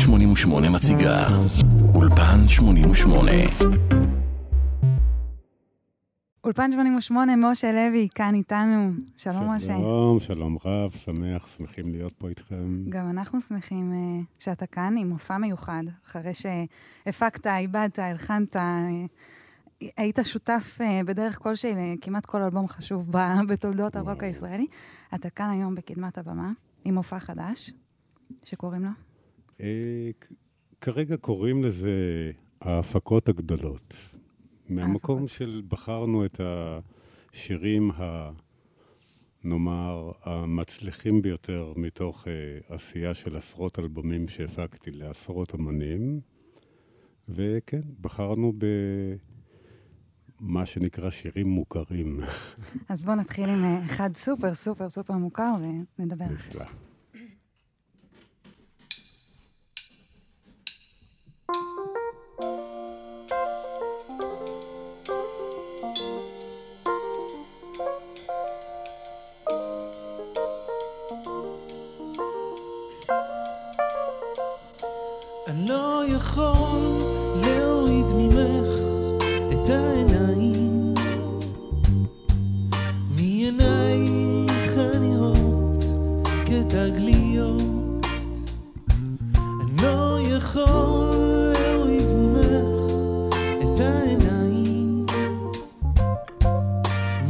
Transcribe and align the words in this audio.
88 0.00 0.70
מציגה 0.70 1.26
אולפן 1.94 2.48
88 2.48 3.30
אולפן 6.44 6.72
88, 6.72 7.36
משה 7.36 7.72
לוי, 7.72 8.08
כאן 8.14 8.34
איתנו. 8.34 8.90
שלום, 9.16 9.50
משה. 9.50 9.66
שלום, 9.66 10.20
שלום 10.20 10.56
רב, 10.64 10.90
שמח, 10.90 11.46
שמחים 11.46 11.90
להיות 11.92 12.12
פה 12.12 12.28
איתכם. 12.28 12.84
גם 12.88 13.10
אנחנו 13.10 13.40
שמחים 13.40 13.92
uh, 13.92 14.24
שאתה 14.44 14.66
כאן 14.66 14.96
עם 14.98 15.08
מופע 15.08 15.38
מיוחד, 15.38 15.82
אחרי 16.06 16.32
שהפקת, 16.34 17.46
איבדת, 17.46 17.98
הלחנת, 17.98 18.56
uh, 18.56 18.60
היית 19.96 20.18
שותף 20.22 20.78
uh, 20.78 21.06
בדרך 21.06 21.38
כלשהי 21.38 21.72
לכמעט 21.76 22.26
כל 22.26 22.42
אלבום 22.42 22.68
חשוב 22.68 23.10
בתולדות 23.48 23.96
הרוק 23.96 24.22
הישראלי. 24.22 24.66
אתה 25.14 25.30
כאן 25.30 25.50
היום 25.50 25.74
בקדמת 25.74 26.18
הבמה, 26.18 26.52
עם 26.84 26.94
מופע 26.94 27.18
חדש, 27.18 27.70
שקוראים 28.44 28.84
לו? 28.84 29.09
כרגע 30.80 31.16
קוראים 31.16 31.64
לזה 31.64 32.30
ההפקות 32.60 33.28
הגדולות. 33.28 33.94
מהמקום 34.68 35.28
של 35.28 35.62
בחרנו 35.68 36.24
את 36.24 36.40
השירים, 36.40 37.90
ה, 37.90 38.30
נאמר, 39.44 40.12
המצליחים 40.22 41.22
ביותר 41.22 41.72
מתוך 41.76 42.24
uh, 42.24 42.28
עשייה 42.74 43.14
של 43.14 43.36
עשרות 43.36 43.78
אלבומים 43.78 44.28
שהפקתי 44.28 44.90
לעשרות 44.90 45.54
אמנים, 45.54 46.20
וכן, 47.28 47.80
בחרנו 48.00 48.52
במה 50.40 50.66
שנקרא 50.66 51.10
שירים 51.10 51.48
מוכרים. 51.48 52.20
אז 52.88 53.02
בואו 53.02 53.16
נתחיל 53.16 53.48
עם 53.48 53.64
אה, 53.64 53.84
אחד 53.84 54.16
סופר 54.16 54.54
סופר 54.54 54.90
סופר 54.90 55.14
מוכר 55.14 55.52
ונדבר 55.98 56.24
אחרי. 56.36 56.64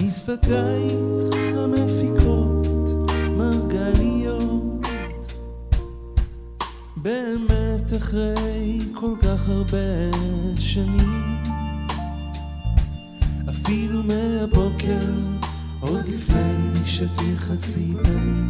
משפתייך 0.08 1.36
המפיקות 1.56 2.66
מרגליות. 3.36 4.86
באמת 6.96 7.96
אחרי 7.96 8.78
כל 8.94 9.14
כך 9.22 9.48
הרבה 9.48 10.10
שנים 10.56 11.42
אפילו 13.50 14.02
מהבוקר 14.02 15.06
עוד 15.80 16.08
לפני 16.08 16.86
שתרחצי 16.86 17.92
פנים. 18.04 18.48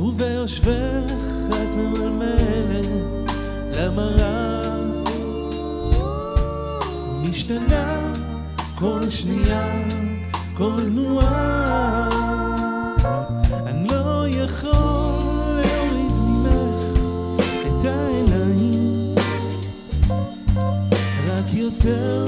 וביושבך 0.00 1.12
את 1.48 1.74
ממלמלת 1.74 2.86
למראה 3.76 4.60
משתנה 7.22 8.03
כל 8.74 9.10
שנייה, 9.10 9.72
כל 10.56 10.76
תנועה. 10.76 12.08
אני 13.66 13.88
לא 13.88 14.24
יכול 14.28 15.62
להוריד 15.62 16.12
ממך 16.12 16.98
את 17.66 17.84
העיניים, 17.86 19.14
רק 21.28 21.54
יותר 21.54 22.24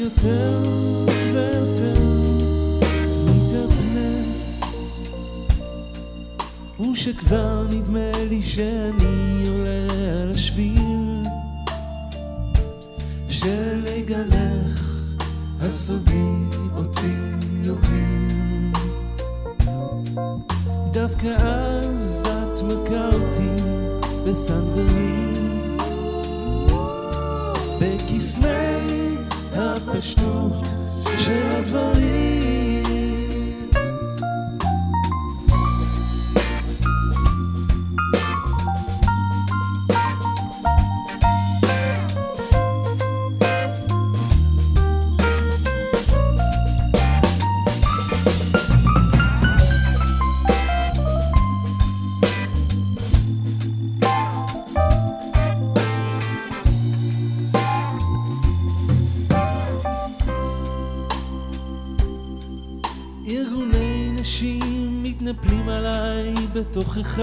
ויותר 0.00 0.69
שכבר 7.30 7.66
נדמה 7.70 8.10
לי 8.30 8.42
שאני 8.42 9.44
עולה 9.48 9.86
על 10.22 10.30
השביל 10.30 11.22
שלגלך 13.28 15.04
הסודי 15.60 16.34
אותי 16.76 17.16
יוביל. 17.62 18.72
דווקא 20.92 21.26
אז 21.26 22.26
את 22.26 22.62
מכה 22.62 23.06
אותי 23.06 23.62
בקסמי 27.80 29.16
הפשטות 29.54 30.68
של 31.18 31.46
הדברים 31.50 31.99
בתוכך 66.70 67.20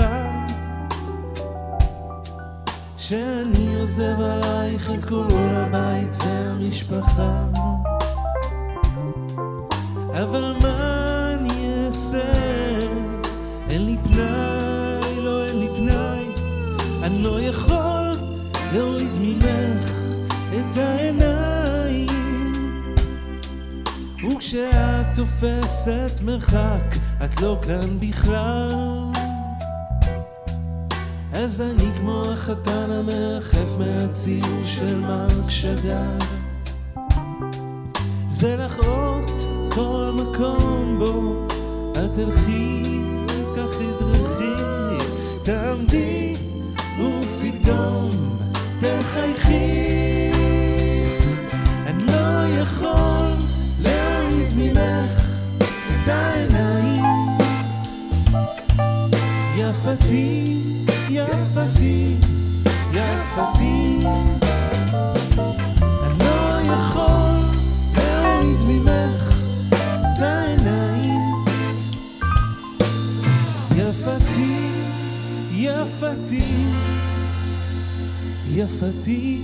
שאני 2.95 3.75
עוזב 3.79 4.21
עלייך 4.21 4.91
את 4.91 5.03
כל 5.03 5.25
עול 5.31 5.55
הבית 5.55 6.15
והמשפחה. 6.19 7.43
אבל 10.23 10.55
מה 10.61 11.33
אני 11.33 11.85
אעשה? 11.85 12.33
אין 13.69 13.85
לי 13.85 13.97
פנאי, 14.03 15.21
לא 15.21 15.45
אין 15.45 15.59
לי 15.59 15.67
פנאי. 15.75 16.25
אני 17.03 17.23
לא 17.23 17.41
יכול 17.41 18.11
להוריד 18.73 19.17
ממך 19.19 19.91
את 20.59 20.77
העיניים. 20.77 22.51
וכשאת 24.27 25.05
תופסת 25.15 26.21
מרחק 26.23 26.95
את 27.25 27.41
לא 27.41 27.59
כאן 27.61 27.99
בכלל 27.99 29.06
אז 31.57 31.61
אני 31.61 31.97
כמו 31.97 32.23
החתן 32.31 32.91
המרחף 32.91 33.77
מהציור 33.79 34.63
של 34.63 34.99
מרק 34.99 35.49
שגר 35.49 36.17
זה 38.29 38.55
לך 38.55 38.79
אות 38.79 39.31
כל 39.71 40.11
מקום 40.13 40.95
בו 40.99 41.45
את 41.91 42.13
תלכי 42.13 43.01
יפתי, 74.07 74.81
יפתי, 75.51 76.41
יפתי. 78.47 79.41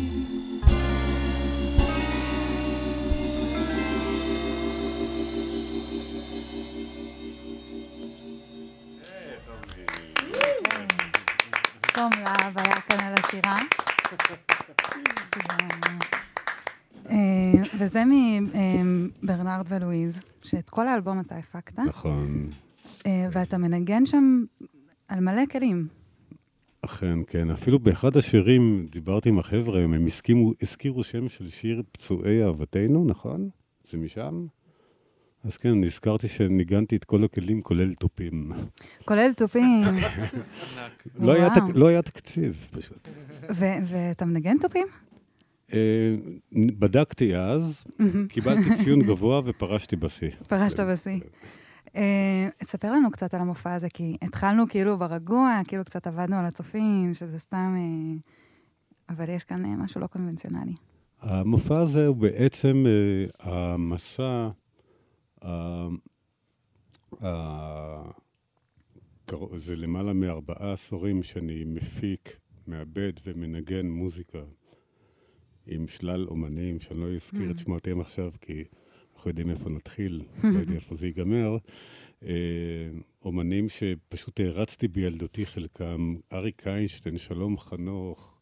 תום 11.94 12.12
להב 12.24 12.57
היה 12.57 12.81
כאן 12.81 13.00
על 13.00 13.13
השירה. 13.13 13.56
אה, 17.09 17.16
וזה 17.80 18.04
מברנרד 19.24 19.66
ולואיז, 19.69 20.21
שאת 20.44 20.69
כל 20.69 20.88
האלבום 20.88 21.19
אתה 21.19 21.36
הפקת, 21.36 21.80
נכון. 21.80 22.50
אה, 23.06 23.28
ואתה 23.32 23.58
מנגן 23.58 24.06
שם 24.06 24.44
על 25.08 25.20
מלא 25.20 25.46
כלים. 25.52 25.88
אכן, 26.82 27.20
כן. 27.28 27.50
אפילו 27.50 27.80
באחד 27.80 28.18
השירים, 28.18 28.88
דיברתי 28.92 29.30
עם 29.30 29.40
החבר'ה, 29.40 29.82
הם 29.82 30.06
הסכימו, 30.06 30.52
הזכירו 30.62 31.04
שם 31.04 31.30
של 31.30 31.50
שיר 31.50 31.84
פצועי 31.92 32.44
אהבתנו, 32.44 33.06
נכון? 33.06 33.50
זה 33.90 33.98
משם? 33.98 34.46
אז 35.44 35.58
כן, 35.58 35.82
נזכרתי 35.82 36.28
שניגנתי 36.28 36.96
את 36.96 37.04
כל 37.04 37.24
הכלים, 37.24 37.62
כולל 37.62 37.94
תופים. 37.94 38.52
כולל 39.06 39.34
תופים. 39.34 39.84
לא 41.16 41.32
היה, 41.32 41.50
לא 41.74 42.02
תקציב, 42.02 42.68
פשוט. 42.72 43.10
ואתה 43.84 44.26
מנגן 44.26 44.58
תופים? 44.62 44.88
אה, 45.74 46.16
בדקתי 46.54 47.36
אז, 47.36 47.84
קיבלתי 48.30 48.76
ציון 48.84 49.00
גבוה 49.00 49.42
ופרשתי 49.46 49.96
בשיא. 49.96 50.30
פרשת 50.48 50.80
בשיא. 50.80 51.20
אה, 51.95 52.50
תספר 52.57 52.92
לנו 52.92 53.12
קצת 53.12 53.34
על 53.34 53.42
המופע 53.42 53.74
הזה, 53.74 53.90
כי 53.90 54.18
התחלנו 54.22 54.68
כאילו 54.69 54.98
ברגוע, 54.98 55.62
כאילו 55.68 55.86
קצת 55.86 56.07
עבדנו 56.07 56.36
על 56.36 56.45
הצופים, 56.45 57.13
שזה 57.13 57.40
סתם... 57.40 57.75
אה, 57.78 58.34
אבל 59.10 59.30
יש 59.30 59.44
כאן 59.44 59.66
אה, 59.66 59.75
משהו 59.75 60.01
לא 60.01 60.07
קונבנציונלי. 60.07 60.74
המופע 61.19 61.80
הזה 61.80 62.07
הוא 62.07 62.16
בעצם 62.16 62.86
אה, 62.88 63.25
המסע, 63.40 64.50
אה, 65.44 65.88
אה, 67.24 68.04
זה 69.56 69.75
למעלה 69.75 70.13
מארבעה 70.13 70.74
עשורים 70.74 71.24
שאני 71.24 71.63
מפיק, 71.66 72.38
מעבד 72.68 73.13
ומנגן 73.25 73.86
מוזיקה 73.86 74.40
עם 75.68 75.88
שלל 75.88 76.28
אומנים, 76.28 76.80
שאני 76.80 77.00
לא 77.00 77.16
אזכיר 77.16 77.51
את 77.51 77.57
שמותיהם 77.57 78.01
עכשיו, 78.01 78.31
כי 78.42 78.63
אנחנו 79.24 79.31
יודעים 79.31 79.50
איפה 79.50 79.70
נתחיל, 79.70 80.22
לא 80.54 80.60
יודע 80.60 80.75
איפה 80.75 80.96
זה 80.96 81.08
ייגמר. 81.08 81.58
אה, 82.24 82.30
אומנים 83.25 83.70
שפשוט 83.70 84.40
הערצתי 84.40 84.88
בילדותי 84.88 85.46
חלקם, 85.46 86.16
אריק 86.34 86.68
איינשטיין, 86.68 87.18
שלום 87.18 87.58
חנוך, 87.58 88.38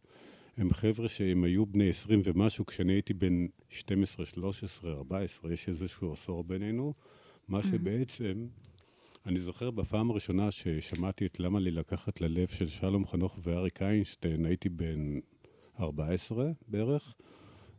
הם 0.58 0.74
חבר'ה 0.74 1.10
שהם 1.10 1.44
היו 1.44 1.66
בני 1.66 1.90
20 1.90 2.22
ומשהו 2.24 2.66
כשאני 2.66 2.94
הייתי 2.94 3.14
בן 3.14 3.46
12, 3.70 4.26
13, 4.26 4.94
14, 4.94 5.54
יש 5.54 5.70
איזשהו 5.70 6.14
עשור 6.14 6.44
בינינו, 6.44 6.94
מה 7.48 7.64
שבעצם, 7.64 8.48
אני 9.26 9.40
זוכר 9.40 9.72
בפעם 9.72 10.12
הראשונה 10.12 10.52
ששמעתי 10.52 11.26
את 11.26 11.40
למה 11.40 11.60
לי 11.60 11.72
לקחת 11.72 12.22
ללב 12.22 12.48
של 12.48 12.68
שלום 12.68 13.08
חנוך 13.08 13.40
ואריק 13.44 13.82
איינשטיין, 13.82 14.46
הייתי 14.46 14.70
בן 14.70 15.20
14 15.80 16.52
בערך, 16.68 17.14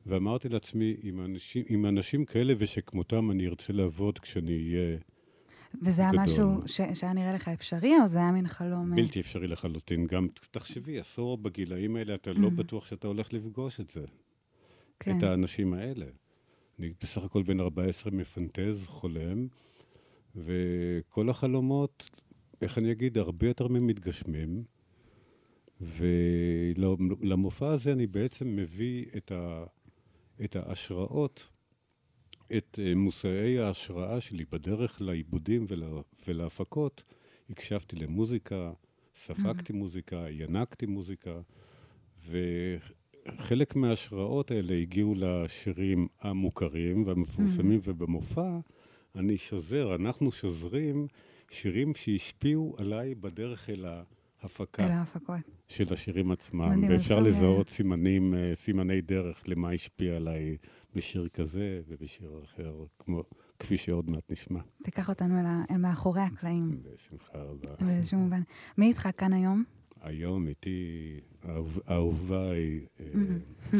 ואמרתי 0.07 0.49
לעצמי, 0.49 0.97
עם 1.03 1.21
אנשים, 1.21 1.65
עם 1.69 1.87
אנשים 1.87 2.25
כאלה 2.25 2.55
ושכמותם 2.59 3.31
אני 3.31 3.47
ארצה 3.49 3.73
לעבוד 3.73 4.19
כשאני 4.19 4.53
אהיה 4.53 4.99
וזה 5.83 6.03
היה. 6.03 6.11
משהו 6.15 6.63
ש- 6.67 7.01
שהיה 7.01 7.13
נראה 7.13 7.33
לך 7.33 7.49
אפשרי, 7.49 7.93
או 8.03 8.09
זה 8.09 8.19
היה 8.19 8.33
מין 8.33 8.49
חלום... 8.49 8.93
אה, 8.93 8.97
בלתי 8.97 9.21
אפשרי 9.21 9.47
לחלוטין. 9.49 10.07
גם, 10.07 10.29
תחשבי, 10.51 10.99
עשור 10.99 11.39
בגילאים 11.39 11.97
האלה, 11.97 12.15
אתה 12.15 12.33
לא 12.33 12.51
בטוח 12.51 12.87
שאתה 12.87 13.07
הולך 13.07 13.33
לפגוש 13.33 13.81
את 13.81 13.91
זה. 13.91 14.05
כן. 15.01 15.19
את 15.19 15.23
האנשים 15.23 15.75
האלה. 15.75 16.07
אני 16.79 16.93
בסך 17.03 17.23
הכל 17.23 17.43
בן 17.43 17.61
14 17.61 18.13
מפנטז, 18.13 18.87
חולם, 18.87 19.47
וכל 20.37 21.31
החלומות, 21.31 22.11
איך 22.63 22.79
אני 22.79 22.93
אגיד, 22.93 23.19
הרבה 23.19 23.47
יותר 23.47 23.69
ממתגשמים. 23.69 24.65
ולמופע 25.81 27.69
הזה 27.69 27.93
אני 27.93 28.07
בעצם 28.07 28.57
מביא 28.57 29.05
את, 29.17 29.33
ה, 29.33 29.65
את 30.45 30.57
ההשראות, 30.57 31.49
את 32.57 32.79
אה, 32.83 32.95
מושאי 32.95 33.59
ההשראה 33.59 34.21
שלי 34.21 34.45
בדרך 34.53 35.01
לעיבודים 35.01 35.67
ולה, 35.69 35.87
ולהפקות. 36.29 37.03
הקשבתי 37.51 37.97
למוזיקה, 37.97 38.73
ספגתי 39.15 39.73
מוזיקה, 39.73 40.27
ינקתי 40.31 40.87
מוזיקה, 40.87 41.41
וחלק 42.29 43.77
מההשראות 43.77 44.51
האלה 44.51 44.75
הגיעו 44.75 45.15
לשירים 45.17 46.09
המוכרים 46.21 47.07
והמפורסמים, 47.07 47.81
ובמופע. 47.85 48.59
אני 49.17 49.39
שוזר, 49.39 49.95
אנחנו 49.95 50.33
שוזרים 50.33 51.07
שירים 51.51 51.95
שהשפיעו 51.95 52.77
עליי 52.79 53.15
בדרך 53.15 53.71
אל 53.71 53.85
ההפקה. 54.43 54.87
אל 54.87 54.91
ההפקות. 54.91 55.41
של 55.69 55.93
השירים 55.93 56.31
עצמם, 56.31 56.71
מדהים, 56.71 56.93
ואפשר 56.93 57.19
אז, 57.19 57.27
לזהות 57.27 57.69
סימנים, 57.69 58.35
אה, 58.35 58.55
סימני 58.55 59.01
דרך 59.01 59.43
למה 59.47 59.71
השפיע 59.71 60.17
עליי 60.17 60.57
בשיר 60.95 61.29
כזה 61.29 61.81
ובשיר 61.89 62.41
אחר, 62.45 62.85
כמו, 62.99 63.23
כפי 63.59 63.77
שעוד 63.77 64.11
מעט 64.11 64.31
נשמע, 64.31 64.61
תיקח 64.83 65.09
אותנו 65.09 65.41
אל 65.41 65.47
אל 65.71 65.77
מאחורי 65.77 66.21
הקלעים, 66.21 66.83
בשמחה 66.83 67.39
רבה. 67.39 67.75
באיזשהו 67.81 68.19
מובן. 68.19 68.43
מי 68.79 68.87
איתך 68.87 69.09
כאן 69.17 69.33
היום? 69.33 69.65
היום 70.01 70.49
איתי 70.49 71.21
היא 71.43 72.81
אה, 73.01 73.07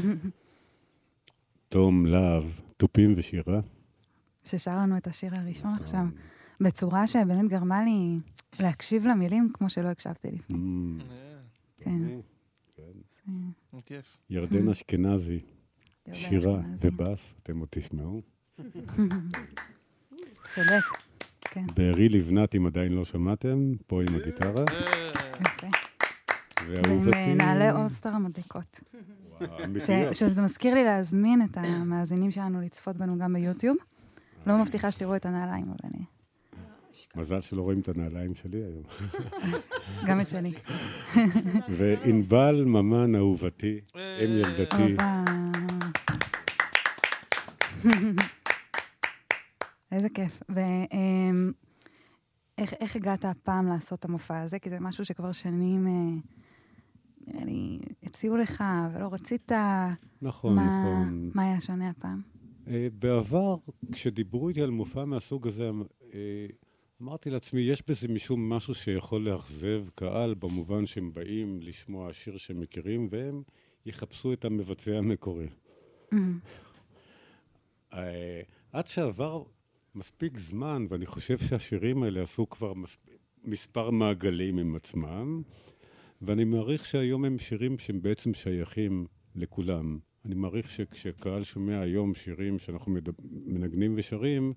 תום 1.69 2.07
להב, 2.07 2.45
תופים 2.77 3.15
ושירה. 3.17 3.61
ששר 4.45 4.77
לנו 4.77 4.97
את 4.97 5.07
השיר 5.07 5.35
הראשון 5.35 5.75
עכשיו, 5.75 6.05
בצורה 6.63 7.07
שבאמת 7.07 7.51
גרמה 7.51 7.85
לי 7.85 8.19
להקשיב 8.61 9.07
למילים 9.07 9.49
כמו 9.55 9.71
שלא 9.71 9.89
הקשבתי 9.89 10.29
לפני. 10.29 10.59
אמ, 10.59 10.99
כן. 11.81 11.91
כן. 12.77 12.83
זה- 13.73 13.81
כיף. 13.87 14.17
ירדן 14.31 14.69
אשכנזי, 14.73 15.41
שירה. 16.13 16.61
ובאס, 16.81 17.21
אתם 17.43 17.59
עוד 17.59 17.69
תשמעו. 17.71 18.23
צודק, 20.55 20.85
כן, 21.41 21.65
בארי 21.77 22.09
לבנת, 22.09 22.55
אם 22.55 22.67
עדיין 22.67 22.93
לא 22.93 23.05
שמעתם, 23.05 23.73
פה 23.87 24.01
עם 24.03 24.15
הגיטרה. 24.17 24.65
יפה. 25.41 25.67
ועם. 26.67 27.09
אה, 27.15 27.35
נעלי 27.35 27.71
אולסטאר 27.71 28.13
המדליקות. 28.13 28.81
שזה 30.13 30.43
מזכיר 30.43 30.75
לי 30.75 30.85
להזמין 30.85 31.43
את 31.43 31.57
המאזינים 31.57 32.31
שלנו 32.31 32.61
לצפות 32.61 32.97
בנו 32.97 33.19
גם 33.19 33.33
ביוטיוב. 33.33 33.77
לא 34.47 34.59
מבטיחה 34.59 34.91
שתראו 34.91 35.17
את 35.17 35.27
הנעליים, 35.27 35.65
אבל 35.65 35.77
אני... 35.85 36.05
מזל 37.17 37.41
שלא 37.41 37.63
רואים 37.63 37.81
את 37.81 37.89
הנעליים 37.89 38.35
שלי 38.35 38.63
היום. 38.63 38.83
גם 40.09 40.21
את 40.21 40.29
שלי. 40.29 40.53
וענבל 41.79 42.65
ממן 42.65 43.15
אהובתי, 43.15 43.81
אם 43.97 44.01
ילדתי, 44.31 44.83
הופה. 44.93 45.23
איזה 49.93 50.09
כיף. 50.09 50.43
ואיך 52.59 52.97
הגעת 52.97 53.25
הפעם 53.25 53.67
לעשות 53.67 53.99
את 53.99 54.05
המופע 54.05 54.41
הזה? 54.41 54.59
כי 54.59 54.71
זה 54.71 54.81
משהו 54.81 55.05
שכבר 55.05 55.33
שנים, 55.33 55.87
אה, 55.87 55.93
נראה 57.27 57.45
לי, 57.45 57.79
הציעו 58.03 58.37
לך 58.37 58.65
ולא 58.95 59.09
רצית. 59.13 59.53
נכון, 60.23 60.55
מה- 60.55 60.63
נכון. 60.85 61.31
מה 61.35 61.43
היה 61.43 61.61
שונה 61.61 61.89
הפעם? 61.89 62.21
אה, 62.69 62.87
בעבר, 62.99 63.57
כשדיברו 63.93 64.49
איתי 64.49 64.63
על 64.63 64.71
מופע 64.71 65.05
מהסוג 65.05 65.47
הזה, 65.47 65.71
אה, 66.15 66.47
אמרתי 67.03 67.31
לעצמי, 67.31 67.61
יש 67.61 67.83
בזה 67.89 68.09
משום 68.09 68.49
משהו 68.53 68.75
שיכול 68.75 69.23
לאכזב 69.23 69.85
קהל, 69.95 70.35
במובן 70.35 70.87
שהם 70.87 71.13
באים 71.13 71.59
לשמוע 71.63 72.13
שיר 72.13 72.37
שהם 72.37 72.61
מכירים, 72.61 73.09
והם 73.11 73.43
יחפשו 73.87 74.33
את 74.33 74.45
המבצע 74.45 74.99
המקורי. 74.99 75.49
אה, 77.95 78.41
עד 78.73 78.87
שעבר 78.87 79.43
מספיק 79.95 80.39
זמן, 80.39 80.87
ואני 80.89 81.07
חושב 81.07 81.39
שהשירים 81.39 82.03
האלה 82.03 82.23
עשו 82.23 82.51
כבר 82.51 82.75
מס... 82.75 82.97
מספר 83.45 83.91
מעגלים 83.91 84.59
עם 84.59 84.77
עצמם, 84.77 85.43
ואני 86.23 86.45
מעריך 86.45 86.87
שהיום 86.87 87.25
הם 87.25 87.39
שירים 87.39 87.79
שהם 87.79 88.03
בעצם 88.03 88.35
שייכים 88.35 89.07
לכולם. 89.35 89.99
אני 90.25 90.35
מעריך 90.35 90.71
שכשקהל 90.71 91.45
שומע 91.45 91.81
היום 91.81 92.15
שירים 92.15 92.59
שאנחנו. 92.59 92.97
מנגנים 93.47 93.95
ושרים, 93.97 94.53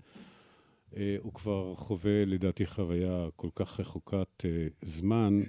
הוא 1.20 1.34
כבר 1.34 1.76
חווה 1.76 2.26
לדעתי 2.26 2.66
חוויה 2.66 3.28
כל 3.36 3.50
כך 3.56 3.80
רחוקת 3.80 4.46
אה, 4.46 4.68
זמן, 4.82 5.42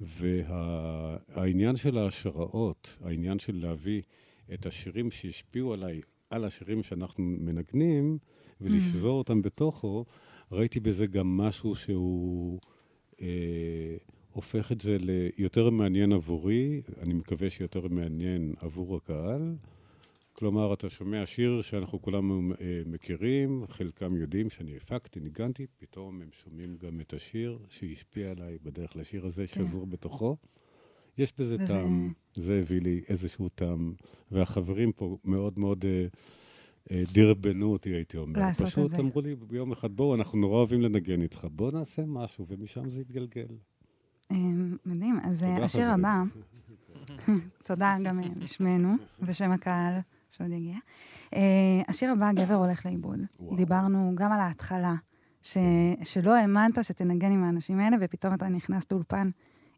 והעניין 0.00 1.76
של 1.76 1.98
ההשראות, 1.98 2.98
העניין 3.04 3.38
של 3.38 3.56
להביא 3.56 4.02
את 4.54 4.66
השירים 4.66 5.10
שהשפיעו 5.10 5.72
עליי 5.72 6.00
על 6.30 6.44
השירים 6.44 6.82
שאנחנו 6.82 7.24
מנגנים, 7.24 8.18
ולשזור 8.60 9.18
אותם 9.18 9.42
בתוכו, 9.42 10.04
ראיתי 10.52 10.80
בזה 10.80 11.06
גם 11.06 11.36
משהו 11.36 11.74
שהוא 11.74 12.60
אה, 13.20 13.96
הופך 14.32 14.72
את 14.72 14.80
זה 14.80 14.96
ליותר 15.00 15.70
מעניין 15.70 16.12
עבורי, 16.12 16.82
אני 17.00 17.14
מקווה 17.14 17.50
שיותר 17.50 17.88
מעניין 17.88 18.54
עבור 18.60 18.96
הקהל. 18.96 19.54
כלומר, 20.32 20.74
אתה 20.74 20.90
שומע 20.90 21.26
שיר 21.26 21.62
שאנחנו 21.62 22.02
כולנו 22.02 22.52
אה, 22.60 22.82
מכירים, 22.86 23.64
חלקם 23.68 24.16
יודעים 24.16 24.50
שאני 24.50 24.76
הפקתי, 24.76 25.20
ניגנתי, 25.20 25.66
פתאום 25.78 26.22
הם 26.22 26.28
שומעים 26.32 26.76
גם 26.76 27.00
את 27.00 27.12
השיר 27.12 27.58
שהשפיע 27.68 28.30
עליי 28.30 28.58
בדרך 28.62 28.96
לשיר 28.96 29.26
הזה, 29.26 29.44
כן. 29.46 29.64
שזור 29.64 29.86
בתוכו. 29.86 30.36
יש 31.18 31.32
בזה 31.38 31.54
וזה- 31.54 31.66
טעם, 31.66 32.12
זה 32.34 32.58
הביא 32.58 32.80
לי 32.80 33.02
איזשהו 33.08 33.48
טעם, 33.48 33.94
והחברים 34.30 34.92
פה 34.92 35.16
מאוד 35.24 35.58
מאוד 35.58 35.84
אה, 35.84 36.06
אה, 36.90 37.02
דרבנו 37.14 37.72
אותי, 37.72 37.90
הייתי 37.90 38.16
אומר. 38.16 38.40
לעשות 38.40 38.66
את 38.66 38.72
פשוט 38.72 38.90
זה. 38.90 38.96
אמרו 38.96 39.20
לי 39.20 39.34
ביום 39.34 39.72
אחד, 39.72 39.92
בואו, 39.96 40.14
אנחנו 40.14 40.38
נורא 40.38 40.56
אוהבים 40.56 40.80
לנגן 40.82 41.22
איתך, 41.22 41.46
בואו 41.50 41.70
נעשה 41.70 42.02
משהו, 42.06 42.46
ומשם 42.48 42.90
זה 42.90 43.00
התגלגל. 43.00 43.46
אה, 44.30 44.36
מדהים. 44.86 45.18
אז 45.22 45.42
אה, 45.44 45.64
השיר. 45.64 45.90
הבא, 45.90 46.22
תודה 47.68 47.96
גם 48.04 48.20
בשמנו, 48.40 48.94
בשם 49.22 49.50
הקהל 49.50 49.94
שעוד 50.32 50.50
יגיע. 50.50 50.76
אה, 51.34 51.40
השיר 51.88 52.10
הבא, 52.12 52.32
גבר 52.32 52.54
הולך 52.54 52.86
לאיבוד. 52.86 53.18
וואו. 53.40 53.56
דיברנו 53.56 54.12
גם 54.14 54.32
על 54.32 54.40
ההתחלה, 54.40 54.94
ש- 55.42 55.56
שלא 56.04 56.34
האמנת 56.36 56.84
שתנגן 56.84 57.32
עם 57.32 57.44
האנשים 57.44 57.78
האלה, 57.78 57.96
ופתאום 58.00 58.34
אתה 58.34 58.48
נכנס 58.48 58.92
לאולפן 58.92 59.30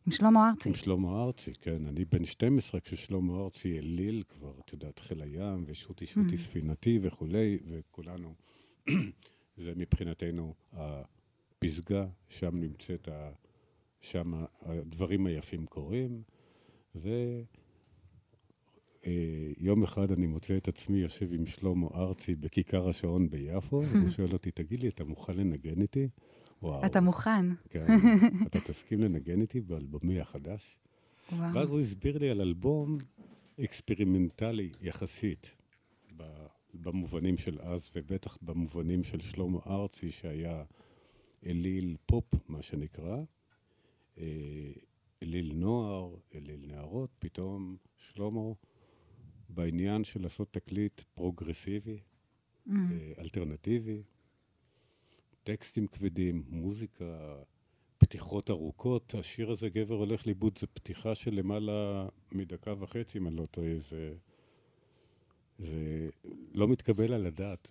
עם 0.06 0.12
שלמה 0.12 0.50
ארצי. 0.50 0.68
עם 0.68 0.74
שלמה 0.74 1.22
ארצי, 1.22 1.52
כן. 1.60 1.86
אני 1.86 2.04
בן 2.04 2.24
12 2.24 2.80
כששלמה 2.80 3.44
ארצי 3.44 3.78
אליל 3.78 4.22
כבר, 4.28 4.52
את 4.64 4.72
יודעת, 4.72 4.98
חיל 4.98 5.22
הים, 5.22 5.64
ושוטי 5.66 6.06
שוטי 6.06 6.36
ספינתי 6.38 6.98
וכולי, 7.02 7.58
וכולנו. 7.70 8.34
זה 9.64 9.72
מבחינתנו 9.76 10.54
הפסגה, 10.72 12.06
שם 12.28 12.56
נמצאת, 12.56 13.08
ה... 13.08 13.30
שם 14.00 14.32
הדברים 14.62 15.26
היפים 15.26 15.66
קורים, 15.66 16.22
ויום 19.06 19.82
אחד 19.82 20.10
אני 20.10 20.26
מוצא 20.26 20.56
את 20.56 20.68
עצמי 20.68 20.98
יושב 20.98 21.32
עם 21.32 21.46
שלמה 21.46 21.86
ארצי 21.94 22.34
בכיכר 22.34 22.88
השעון 22.88 23.30
ביפו, 23.30 23.82
והוא 23.92 24.08
שואל 24.08 24.32
אותי, 24.32 24.50
תגיד 24.50 24.80
לי, 24.80 24.88
אתה 24.88 25.04
מוכן 25.04 25.36
לנגן 25.36 25.82
איתי? 25.82 26.08
וואו. 26.62 26.86
אתה 26.86 27.00
מוכן. 27.00 27.46
כן, 27.70 27.84
אתה 28.46 28.60
תסכים 28.60 29.00
לנגן 29.00 29.40
איתי 29.40 29.60
באלבומי 29.60 30.20
החדש? 30.20 30.76
וואו. 31.32 31.54
ואז 31.54 31.70
הוא 31.70 31.80
הסביר 31.80 32.18
לי 32.18 32.30
על 32.30 32.40
אלבום 32.40 32.98
אקספרימנטלי 33.60 34.70
יחסית, 34.80 35.50
במובנים 36.74 37.38
של 37.38 37.58
אז, 37.60 37.90
ובטח 37.94 38.38
במובנים 38.42 39.04
של 39.04 39.20
שלמה 39.20 39.58
ארצי, 39.66 40.10
שהיה 40.10 40.64
אליל 41.46 41.96
פופ, 42.06 42.24
מה 42.48 42.62
שנקרא, 42.62 43.16
אה, 44.18 44.72
אליל 45.22 45.52
נוער, 45.54 46.14
אליל 46.34 46.64
נערות, 46.66 47.10
פתאום 47.18 47.76
שלמה 47.96 48.52
בעניין 49.54 50.04
של 50.04 50.22
לעשות 50.22 50.52
תקליט 50.52 51.02
פרוגרסיבי, 51.14 51.98
Mm. 52.68 52.72
אה, 52.72 53.12
אלטרנטיבי, 53.18 54.02
טקסטים 55.42 55.86
כבדים, 55.86 56.44
מוזיקה, 56.48 57.36
פתיחות 57.98 58.50
ארוכות. 58.50 59.14
השיר 59.18 59.50
הזה, 59.50 59.68
גבר 59.68 59.94
הולך 59.94 60.26
לאיבוד, 60.26 60.58
זה 60.58 60.66
פתיחה 60.66 61.14
של 61.14 61.34
למעלה 61.34 62.08
מדקה 62.32 62.74
וחצי, 62.78 63.18
אם 63.18 63.26
אני 63.26 63.36
לא 63.36 63.46
טועה. 63.50 63.78
זה, 63.78 64.14
זה 65.58 66.08
לא 66.54 66.68
מתקבל 66.68 67.12
על 67.12 67.26
הדעת. 67.26 67.68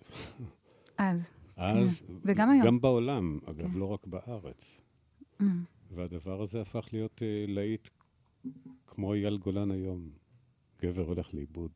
אז. 0.98 1.30
אז, 1.56 2.02
וגם 2.24 2.50
היום. 2.50 2.66
גם 2.66 2.80
בעולם, 2.80 3.38
אגב, 3.46 3.72
כן. 3.72 3.78
לא 3.78 3.84
רק 3.84 4.06
בארץ. 4.06 4.80
Mm. 5.40 5.44
והדבר 5.90 6.42
הזה 6.42 6.60
הפך 6.60 6.88
להיות 6.92 7.22
אה, 7.22 7.44
להיט 7.48 7.88
כמו 8.86 9.14
אייל 9.14 9.36
גולן 9.38 9.70
היום. 9.70 10.10
גבר 10.82 11.02
הולך 11.06 11.34
לאיבוד. 11.34 11.70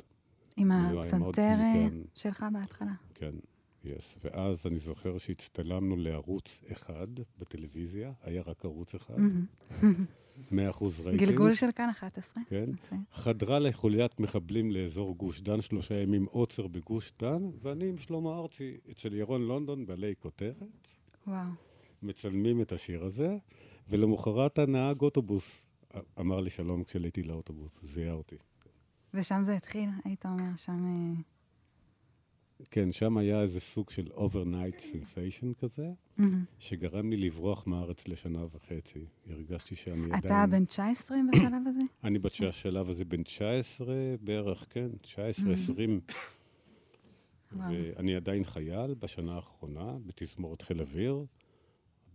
עם 0.56 0.72
הפסנתר 0.72 1.56
כן. 1.56 1.92
שלך 2.14 2.46
בהתחלה. 2.52 2.92
כן, 3.14 3.32
יש. 3.84 4.16
ואז 4.24 4.66
אני 4.66 4.78
זוכר 4.78 5.18
שהצטלמנו 5.18 5.96
לערוץ 5.96 6.60
אחד 6.72 7.06
בטלוויזיה, 7.38 8.12
היה 8.22 8.42
רק 8.46 8.64
ערוץ 8.64 8.94
אחד, 8.94 9.14
Mm-hmm. 9.14 9.84
100% 10.50 10.54
רייטינג. 11.04 11.30
גלגול 11.30 11.54
של 11.54 11.66
כאן 11.74 11.88
11. 11.88 12.42
כן. 12.48 12.70
חדרה 13.12 13.58
לחוליית 13.58 14.20
מחבלים 14.20 14.70
לאזור 14.70 15.16
גוש 15.16 15.40
דן, 15.40 15.60
שלושה 15.60 15.94
ימים 15.94 16.24
עוצר 16.24 16.66
בגוש 16.66 17.12
דן, 17.18 17.42
ואני 17.62 17.88
עם 17.88 17.98
שלמה 17.98 18.38
ארצי 18.38 18.76
אצל 18.90 19.14
ירון 19.14 19.42
לונדון 19.42 19.86
בעלי 19.86 20.14
כותרת, 20.18 20.88
וואו. 21.26 21.48
מצלמים 22.02 22.60
את 22.60 22.72
השיר 22.72 23.04
הזה, 23.04 23.36
ולמחרת 23.88 24.58
הנהג 24.58 25.00
אוטובוס 25.00 25.66
אמר 26.20 26.40
לי 26.40 26.50
שלום 26.50 26.84
כשעליתי 26.84 27.22
לאוטובוס, 27.22 27.78
זיהה 27.82 28.12
אותי. 28.12 28.36
ושם 29.14 29.42
זה 29.42 29.56
התחיל, 29.56 29.90
היית 30.04 30.26
אומר, 30.26 30.56
שם... 30.56 30.86
אה, 30.86 31.22
כן, 32.70 32.92
שם 32.92 33.16
היה 33.16 33.40
איזה 33.40 33.60
סוג 33.60 33.90
של 33.90 34.06
overnight 34.06 34.80
sensation 34.80 35.60
כזה. 35.60 35.92
שגרם 36.58 37.10
לי 37.10 37.16
לברוח 37.16 37.66
מהארץ 37.66 38.08
לשנה 38.08 38.44
וחצי. 38.52 39.06
הרגשתי 39.30 39.76
שאני 39.76 40.04
עדיין... 40.04 40.18
אתה 40.18 40.44
בן 40.50 40.64
19 40.64 41.18
בשלב 41.32 41.62
הזה? 41.66 41.80
אני 42.04 42.18
בשלב 42.18 42.88
הזה 42.88 43.04
בן 43.04 43.22
19 43.22 43.94
בערך, 44.20 44.66
כן, 44.70 44.88
19, 45.00 45.52
20. 45.52 46.00
וואו. 47.52 47.68
ואני 47.70 48.16
עדיין 48.16 48.44
חייל 48.44 48.94
בשנה 48.94 49.34
האחרונה 49.34 49.92
בתזמורת 50.06 50.62
חיל 50.62 50.80
אוויר, 50.80 51.24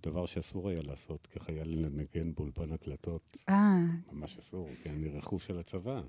דבר 0.03 0.25
שאסור 0.25 0.69
היה 0.69 0.81
לעשות 0.81 1.27
כחייל 1.27 1.85
לנגן 1.85 2.33
באולפן 2.33 2.71
הקלטות. 2.71 3.37
אה, 3.49 3.77
ממש 4.11 4.37
אסור, 4.37 4.69
כי 4.83 4.89
אני 4.89 5.09
רכוש 5.09 5.47
של 5.47 5.59
הצבא. 5.59 6.01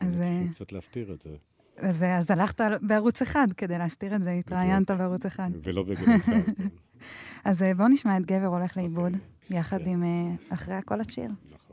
אז, 0.00 0.08
אז 0.08 0.18
צריכים 0.18 0.46
אה, 0.46 0.52
קצת 0.52 0.72
להסתיר 0.72 1.12
את 1.12 1.20
זה. 1.20 1.30
אז, 1.76 2.02
אה, 2.02 2.18
אז 2.18 2.30
הלכת 2.30 2.60
בערוץ 2.82 3.22
אחד 3.22 3.46
כדי 3.56 3.78
להסתיר 3.78 4.14
את 4.14 4.22
זה, 4.22 4.30
התראיינת 4.30 4.90
בערוץ 4.90 5.26
אחד. 5.26 5.50
ולא 5.62 5.82
בגלי 5.82 6.20
צה"ל. 6.20 6.42
כן. 6.56 6.68
אז 7.44 7.62
אה, 7.62 7.74
בואו 7.74 7.88
נשמע 7.88 8.16
את 8.16 8.26
גבר 8.26 8.46
הולך 8.46 8.76
לאיבוד, 8.76 9.12
יחד 9.50 9.78
כן. 9.78 9.90
עם 9.90 10.02
אה, 10.02 10.54
אחרי 10.54 10.74
הכל 10.74 11.00
השיר. 11.00 11.30
נכון. 11.52 11.65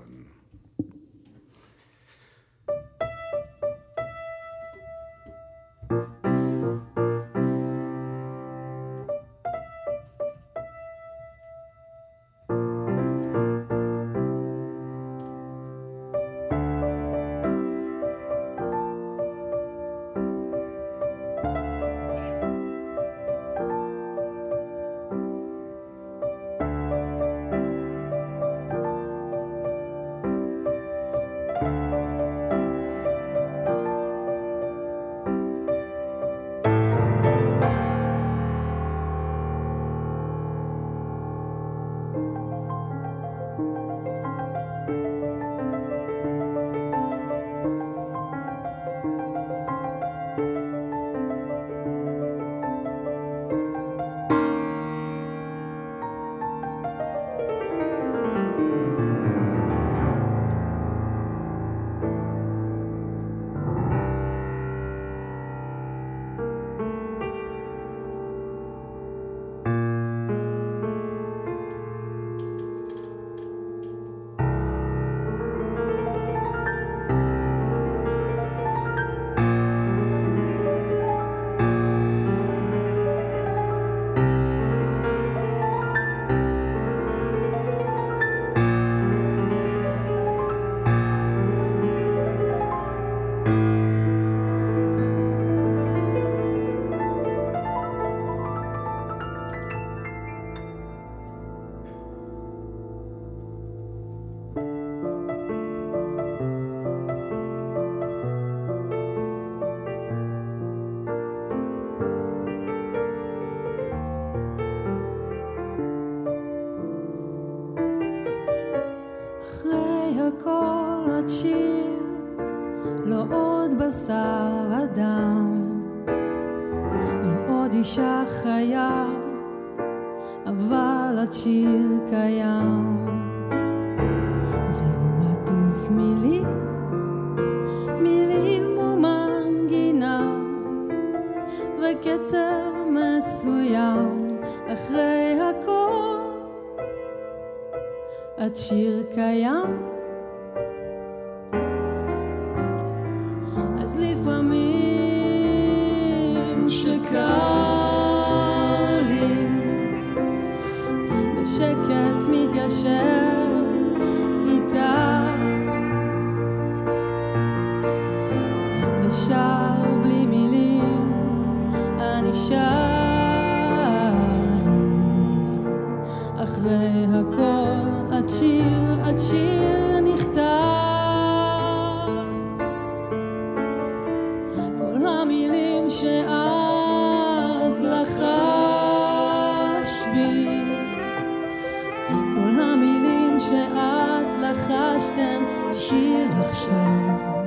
כל 192.33 192.61
המילים 192.61 193.39
שאת 193.39 194.27
לחשת 194.41 195.17
הן 195.17 195.71
שיר 195.71 196.27
עכשיו. 196.49 197.42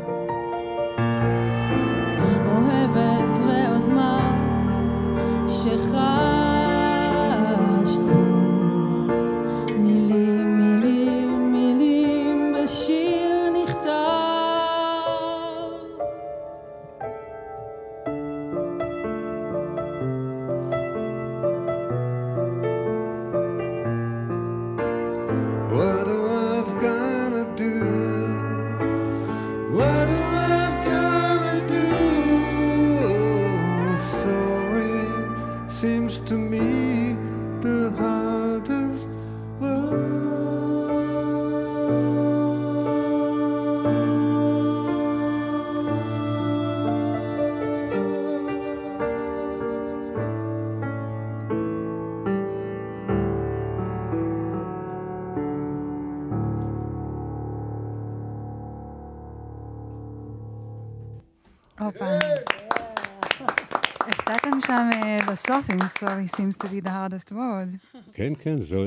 אה, 65.50 65.60
בסוף 65.60 65.70
עם 65.70 65.80
Sorry 65.80 66.36
seems 66.36 66.56
to 66.56 66.66
be 66.66 66.86
the 66.86 66.88
hardest 66.88 67.32
word. 67.32 67.96
כן, 68.12 68.32
כן, 68.38 68.62
זו 68.62 68.84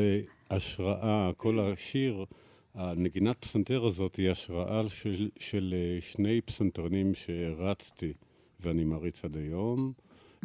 השראה, 0.50 1.32
כל 1.38 1.60
השיר, 1.60 2.26
הנגינת 2.74 3.38
פסנתר 3.40 3.86
הזאת 3.86 4.16
היא 4.16 4.30
השראה 4.30 4.90
של, 4.90 5.30
של 5.40 5.76
אה, 5.78 6.02
שני 6.02 6.42
פסנתרנים 6.42 7.16
שהערצתי 7.16 8.14
ואני 8.60 8.84
מעריץ 8.84 9.26
עד 9.26 9.38
היום, 9.38 9.94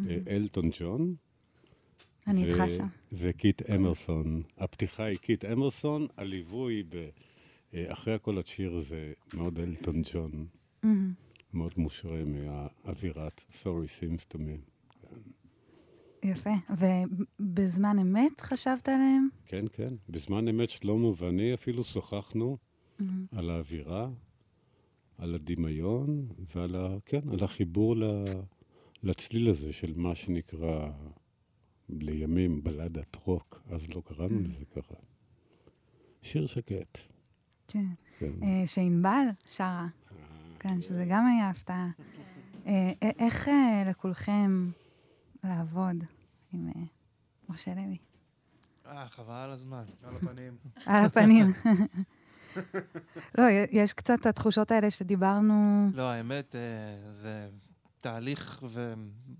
אה, 0.07 0.17
אלטון 0.27 0.69
ג'ון. 0.79 1.15
אני 2.27 2.45
איתך 2.45 2.63
שם. 2.67 2.85
וקיט 3.13 3.69
אמרסון. 3.69 4.41
הפתיחה 4.57 5.03
היא 5.03 5.17
קיט 5.17 5.45
אמרסון, 5.45 6.07
הליווי 6.17 6.83
ב... 6.89 7.09
אה, 7.73 7.85
אחרי 7.93 8.13
הכל 8.13 8.39
השיר 8.39 8.79
זה 8.79 9.13
מאוד 9.33 9.59
אלטון 9.59 10.01
ג'ון, 10.13 10.45
מאוד 11.53 11.71
מושרה 11.77 12.23
מהאווירת 12.25 13.41
Sorry 13.51 14.01
seems 14.01 14.33
to 14.33 14.37
me. 14.37 14.74
יפה. 16.25 16.49
ובזמן 16.69 17.99
אמת 17.99 18.41
חשבת 18.41 18.89
עליהם? 18.89 19.29
כן, 19.45 19.65
כן. 19.73 19.93
בזמן 20.09 20.47
אמת 20.47 20.69
שלמה 20.69 21.07
ואני 21.17 21.53
אפילו 21.53 21.83
שוחחנו 21.83 22.57
על 23.31 23.49
האווירה, 23.49 24.09
על 25.17 25.35
הדמיון 25.35 26.27
ועל 26.55 26.75
ה... 26.75 26.97
כן, 27.05 27.29
על 27.31 27.43
החיבור 27.43 27.95
ל... 27.95 28.23
לצליל 29.03 29.49
הזה 29.49 29.73
של 29.73 29.93
מה 29.95 30.15
שנקרא 30.15 30.89
לימים 31.89 32.63
בלדת 32.63 33.15
רוק, 33.15 33.61
אז 33.69 33.89
לא 33.89 34.01
קראנו 34.05 34.39
לזה 34.39 34.65
ככה. 34.65 34.95
שיר 36.21 36.47
שקט. 36.47 36.97
כן. 37.67 37.85
כן. 38.19 38.31
אה, 38.43 38.67
שענבל 38.67 39.25
שרה. 39.45 39.87
כן, 40.59 40.81
שזה 40.81 41.05
גם 41.09 41.27
היה 41.27 41.49
הפתעה. 41.49 41.89
אה, 42.65 42.91
איך 43.01 43.47
אה, 43.47 43.83
לכולכם 43.87 44.69
לעבוד 45.43 46.03
עם 46.55 46.69
אה, 46.75 46.81
משה 47.49 47.75
לוי? 47.75 47.97
אה, 48.87 49.07
חבל 49.09 49.33
על 49.33 49.51
הזמן. 49.51 49.83
על 50.03 50.15
הפנים. 50.15 50.57
על 50.85 51.05
הפנים. 51.05 51.45
לא, 53.37 53.43
יש 53.71 53.93
קצת 53.93 54.19
את 54.21 54.25
התחושות 54.25 54.71
האלה 54.71 54.91
שדיברנו... 54.91 55.87
לא, 55.93 56.09
האמת, 56.11 56.55
אה, 56.55 57.11
זה 57.13 57.49
תהליך 58.01 58.63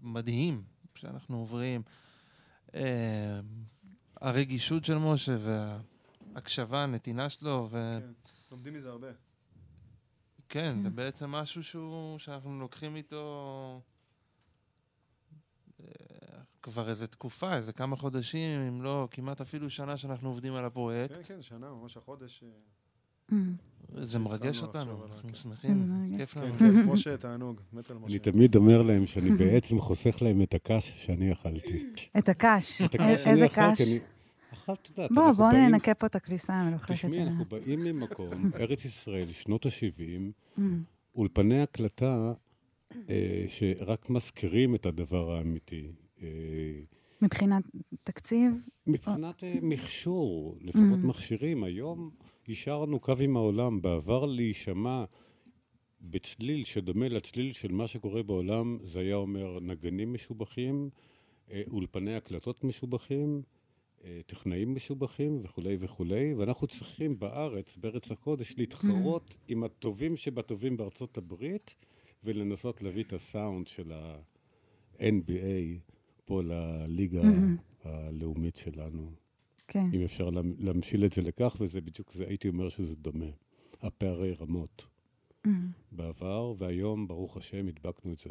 מדהים 0.02 0.64
שאנחנו 0.96 1.38
עוברים. 1.38 1.82
אה, 2.76 3.40
הרגישות 4.22 4.86
של 4.86 4.98
משה 4.98 5.38
וההקשבה, 5.40 6.84
הנתינה 6.84 7.30
שלו, 7.30 7.70
כן, 7.72 8.00
לומדים 8.52 8.74
מזה 8.74 8.90
הרבה. 8.90 9.08
כן. 10.50 10.70
זה 10.84 10.90
בעצם 10.90 11.32
משהו 11.32 11.64
שהוא, 11.64 12.20
שאנחנו 12.20 12.60
לוקחים 12.60 12.96
איתו 12.96 13.82
כבר 16.66 16.90
איזה 16.90 17.08
תקופה, 17.08 17.56
איזה 17.58 17.74
כמה 17.74 17.96
חודשים, 17.96 18.60
אם 18.60 18.82
לא, 18.82 19.08
כמעט 19.12 19.42
אפילו 19.42 19.70
שנה 19.70 19.98
שאנחנו 19.98 20.30
עובדים 20.30 20.54
על 20.54 20.66
הפרויקט. 20.66 21.16
כן, 21.16 21.22
כן, 21.36 21.42
שנה, 21.42 21.70
ממש 21.82 21.98
החודש. 21.98 22.44
אה, 22.44 22.50
אמ, 23.32 23.56
זה 24.02 24.20
מרגש 24.20 24.62
אותנו, 24.62 25.06
אנחנו 25.06 25.30
כן. 25.30 25.36
שמחים. 25.36 25.92
כיף 26.18 26.34
כן, 26.34 26.42
לנו. 26.42 26.54
כן, 26.54 26.86
משה, 26.86 27.18
תענוג, 27.18 27.62
מת 27.74 27.92
על 27.92 27.98
אני 27.98 28.06
משה. 28.06 28.20
תמיד 28.20 28.56
אומר 28.56 28.82
להם 28.82 29.06
שאני 29.06 29.30
בעצם 29.40 29.80
חוסך 29.80 30.18
להם 30.22 30.42
את 30.42 30.54
הקש 30.54 30.94
שאני 30.98 31.34
אכלתי. 31.34 31.86
את 32.18 32.30
הקש. 32.30 32.82
את 32.82 32.96
הקש 32.96 33.02
א- 33.02 33.18
שאני 33.18 33.32
איזה 33.32 33.48
קש? 33.48 33.58
אני- 33.82 34.00
אכלת, 34.54 34.80
את 34.82 34.90
יודעת, 34.90 35.12
בוא, 35.12 35.32
בוא 35.32 35.52
באים- 35.52 35.72
ננקה 35.72 35.94
פה 35.94 36.08
את 36.08 36.16
הכביסה 36.16 36.54
המלוכלכת 36.54 36.94
תשמעי, 37.06 37.14
שלה. 37.14 37.24
אנחנו 37.24 37.46
באים 37.46 37.80
ממקום, 37.80 38.30
ארץ 38.60 38.86
ישראל, 38.86 39.32
שנות 39.32 39.66
ה-70, 39.66 40.32
אמ, 40.60 40.84
אולפני 41.16 41.62
הקלטה 41.62 42.34
אה, 43.10 43.46
שרק 43.48 44.10
מזכירים 44.10 44.76
את 44.76 44.86
הדבר 44.86 45.32
האמיתי. 45.32 45.92
אה, 46.22 46.28
מבחינת 47.22 47.64
תקציב, 48.04 48.54
מבחינת 48.88 49.44
אה, 49.44 49.54
מכשור, 49.62 50.58
לפחות 50.62 51.00
Mhm. 51.04 51.08
מכשירים, 51.08 51.64
היום 51.64 52.10
השארנו 52.50 53.00
קו 53.00 53.14
עם 53.20 53.38
העולם. 53.38 53.82
בעבר 53.82 54.26
להישמע 54.26 55.04
בצליל 56.02 56.64
שדומה 56.64 57.08
לצליל 57.10 57.54
של 57.54 57.72
מה 57.72 57.88
שקורה 57.88 58.24
בעולם, 58.24 58.78
זה 58.84 59.00
היה 59.00 59.16
אומר 59.16 59.60
נגנים 59.60 60.14
משובחים, 60.14 60.90
אה, 61.52 61.62
אולפני 61.72 62.16
הקלטות 62.16 62.64
משובחים, 62.64 63.42
טכנאים 64.26 64.76
משובחים 64.76 65.42
וכולי 65.44 65.78
וכולי, 65.80 66.34
ואנחנו 66.34 66.68
צריכים 66.68 67.20
בארץ, 67.20 67.78
בארץ 67.78 68.12
הקודש, 68.12 68.56
להתחרות 68.58 69.38
עם 69.48 69.64
הטובים 69.64 70.18
שבטובים 70.18 70.78
בארצות 70.78 71.18
הברית, 71.18 71.76
ולנסות 72.24 72.82
להביא 72.82 73.04
את 73.04 73.14
הסאונד 73.14 73.68
של 73.68 73.92
ה-NBA 73.92 75.80
פה 76.26 76.42
לליגה 76.44 77.22
הלאומית 77.84 78.56
שלנו. 78.56 79.12
כן. 79.68 79.86
אם 79.94 80.02
אפשר 80.04 80.30
להמ- 80.30 80.56
להמשיל 80.60 81.06
את 81.06 81.14
זה 81.14 81.22
לכך, 81.22 81.56
וזה 81.60 81.82
בדיוק, 81.82 82.12
זה, 82.16 82.24
הייתי 82.28 82.48
אומר 82.48 82.70
שזה 82.70 82.96
דומה. 82.96 83.26
הפערי 83.82 84.34
רמות. 84.34 84.88
בעבר, 85.92 86.54
והיום, 86.58 87.08
ברוך 87.08 87.38
השם, 87.38 87.68
הדבקנו 87.68 88.14
את 88.14 88.18
זה. 88.18 88.30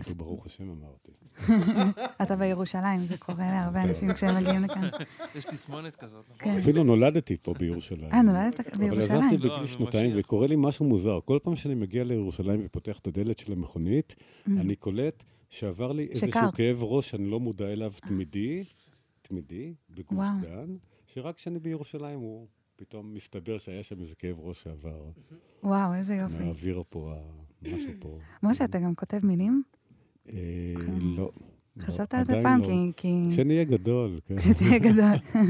אפילו 0.00 0.16
ברוך 0.16 0.46
השם 0.46 0.68
אמרתי. 0.70 1.12
אתה 2.22 2.36
בירושלים, 2.36 3.00
זה 3.00 3.16
קורה 3.18 3.50
להרבה 3.50 3.82
אנשים 3.82 4.12
כשהם 4.12 4.36
מגיעים 4.36 4.62
לכאן. 4.64 4.88
יש 5.36 5.44
תסמונת 5.44 5.96
כזאת, 5.96 6.24
נכון? 6.30 6.38
כן. 6.52 6.58
אפילו 6.58 6.84
נולדתי 6.84 7.36
פה 7.42 7.54
בירושלים. 7.58 8.12
אה, 8.12 8.22
נולדת 8.22 8.60
אבל 8.60 8.68
עזבתי 8.68 8.78
בירושלים. 8.78 9.20
לא, 9.22 9.28
בגיל 9.36 9.50
אני 9.52 9.68
שנתיים, 9.68 10.10
ממשיך. 10.10 10.26
וקורה 10.26 10.46
לי 10.46 10.54
משהו 10.58 10.84
מוזר. 10.84 11.18
כל 11.24 11.38
פעם 11.42 11.56
שאני 11.56 11.74
מגיע 11.74 12.04
לירושלים 12.04 12.60
ופותח 12.64 12.98
את 12.98 13.06
הדלת 13.06 13.38
של 13.38 13.52
המכונית. 13.52 14.14
אני 14.46 14.76
קולט 14.76 15.24
שעבר 15.50 15.92
לי 15.92 16.06
איזשהו 16.10 16.28
שקר. 16.28 16.50
כאב 16.54 16.82
ראש 16.82 17.10
שאני 17.10 17.30
לא 17.30 17.40
מודע 17.40 17.64
אליו 17.72 17.92
תמידי, 18.08 18.64
תמידי, 19.22 19.74
בגוש 19.90 20.12
וואו. 20.18 20.40
דן, 20.42 20.74
שרק 21.06 21.36
כשאני 21.36 21.58
בירושלים 21.58 22.18
הוא 22.18 22.46
פתאום 22.76 23.14
מסתבר 23.14 23.58
שהיה 23.58 23.82
שם 23.82 24.00
איזה 24.00 24.14
כאב 24.14 24.36
ראש 24.40 24.62
שעבר. 24.62 25.04
וואו, 25.62 25.94
איזה 25.94 26.14
יופי. 26.14 26.44
מהאוויר 26.44 26.82
פה, 26.88 27.14
משהו 27.62 27.92
פה. 28.00 28.18
משה, 28.42 28.64
אתה 28.64 28.78
גם 28.78 28.94
כותב 28.94 29.26
מילים? 29.26 29.62
אה, 30.32 30.34
לא. 31.00 31.30
חשבת 31.80 32.14
על 32.14 32.24
זה 32.24 32.32
פעם? 32.42 32.60
לא. 32.60 32.64
כי- 32.66 32.92
כי... 32.96 33.28
כשנהיה 33.32 33.64
גדול, 33.64 34.20
כן. 34.26 34.36
כשתהיה 34.36 34.78
גדול. 34.92 35.42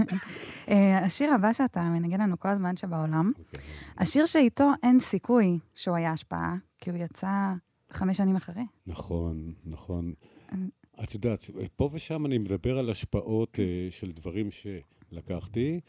אה, 0.69 0.99
השיר 0.99 1.35
הבא 1.35 1.53
שאתה 1.53 1.83
מנגן 1.83 2.21
לנו 2.21 2.39
כל 2.41 2.49
הזמן 2.49 2.77
שבעולם, 2.77 3.33
אוקיי. 3.39 3.61
השיר 3.99 4.27
שאיתו 4.27 4.71
אין 4.83 5.01
סיכוי 5.01 5.59
שהוא 5.75 5.97
היה 5.97 6.13
השפעה, 6.13 6.57
כי 6.79 6.91
הוא 6.91 6.99
יצא 6.99 7.53
חמש 7.95 8.17
שנים 8.17 8.37
אחרי. 8.37 8.63
נכון, 8.87 9.53
נכון. 9.65 10.15
אה. 10.53 10.59
את 11.05 11.15
יודעת, 11.15 11.51
פה 11.77 11.91
ושם 11.93 12.27
אני 12.27 12.39
מדבר 12.39 12.79
על 12.79 12.91
השפעות 12.91 13.61
אה, 13.61 13.91
של 13.91 14.13
דברים 14.13 14.49
שלקחתי, 14.51 15.81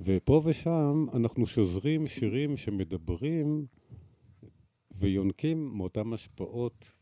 ופה 0.00 0.42
ושם 0.44 1.06
אנחנו 1.14 1.46
שוזרים 1.46 2.06
שירים 2.06 2.56
שמדברים 2.56 3.66
ויונקים 4.98 5.70
מאותן 5.76 6.12
השפעות 6.12 6.92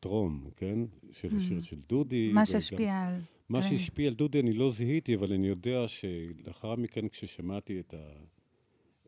טרום, 0.00 0.50
כן? 0.56 0.78
של 1.12 1.36
השיר 1.36 1.60
של 1.60 1.80
דודי. 1.88 2.32
מה 2.32 2.46
שהשפיע 2.46 3.02
על... 3.02 3.20
מה 3.48 3.58
אה. 3.58 3.62
שהשפיע 3.62 4.08
על 4.08 4.14
דודי 4.14 4.40
אני 4.40 4.52
לא 4.52 4.70
זיהיתי, 4.70 5.14
אבל 5.14 5.32
אני 5.32 5.46
יודע 5.48 5.88
שלאחר 5.88 6.76
מכן 6.76 7.08
כששמעתי 7.08 7.80
את 7.80 7.94
ה... 7.94 8.12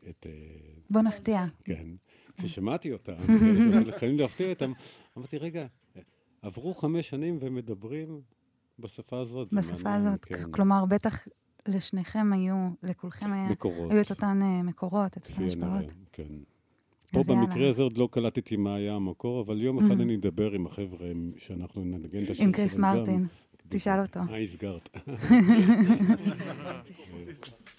את... 0.09 0.25
אה, 0.29 0.31
בוא 0.89 1.01
נפתיע. 1.01 1.45
כן. 1.63 1.87
כששמעתי 2.37 2.93
אותם, 2.93 3.13
יכולים 3.95 4.19
להפתיע 4.19 4.49
אותם, 4.49 4.71
אמרתי, 5.17 5.37
רגע, 5.37 5.65
עברו 6.41 6.73
חמש 6.73 7.09
שנים 7.09 7.37
והם 7.41 7.55
מדברים 7.55 8.21
בשפה 8.79 9.19
הזאת. 9.19 9.53
בשפה 9.53 9.93
הזאת. 9.93 10.25
כן. 10.25 10.51
כלומר, 10.51 10.85
בטח 10.85 11.27
לשניכם 11.67 12.33
היו, 12.33 12.69
לכולכם 12.83 13.33
היה, 13.33 13.49
מקורות, 13.49 13.91
היו 13.91 14.01
את 14.01 14.09
אותן 14.09 14.39
אה, 14.41 14.63
מקורות, 14.63 15.17
את 15.17 15.25
אותן 15.29 15.43
השפעות. 15.45 15.93
כן. 16.11 16.23
פה 17.11 17.21
יאללה. 17.27 17.41
במקרה 17.45 17.69
הזה 17.69 17.83
עוד 17.83 17.97
לא 17.97 18.09
קלטתי 18.11 18.55
מה 18.55 18.75
היה 18.75 18.93
המקור, 18.93 19.41
אבל 19.41 19.61
יום 19.61 19.85
אחד 19.85 19.99
Mhm. 19.99 20.01
אני 20.01 20.15
אדבר 20.15 20.51
עם 20.51 20.65
החבר'ה 20.65 21.07
שאנחנו 21.37 21.83
ננגן 21.85 22.23
את 22.23 22.29
השיר 22.29 22.45
עם 22.45 22.51
קריס. 22.51 22.77
מרטין. 22.77 23.25
תשאל 23.69 23.99
אותו. 23.99 24.19
אה, 24.29 24.41
הסגרת. 24.41 24.89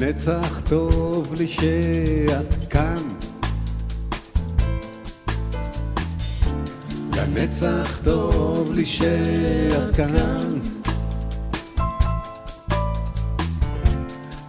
לנצח 0.00 0.60
טוב 0.68 1.34
לי 1.34 1.46
שאת 1.46 2.54
כאן. 2.70 3.02
לנצח 7.16 8.00
טוב 8.04 8.72
לי 8.72 8.86
שאת 8.86 9.96
כאן. 9.96 10.58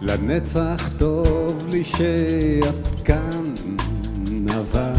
לנצח 0.00 0.90
טוב 0.98 1.66
לי 1.68 1.84
שאת 1.84 3.00
כאן, 3.04 3.54
אבל 4.48 4.92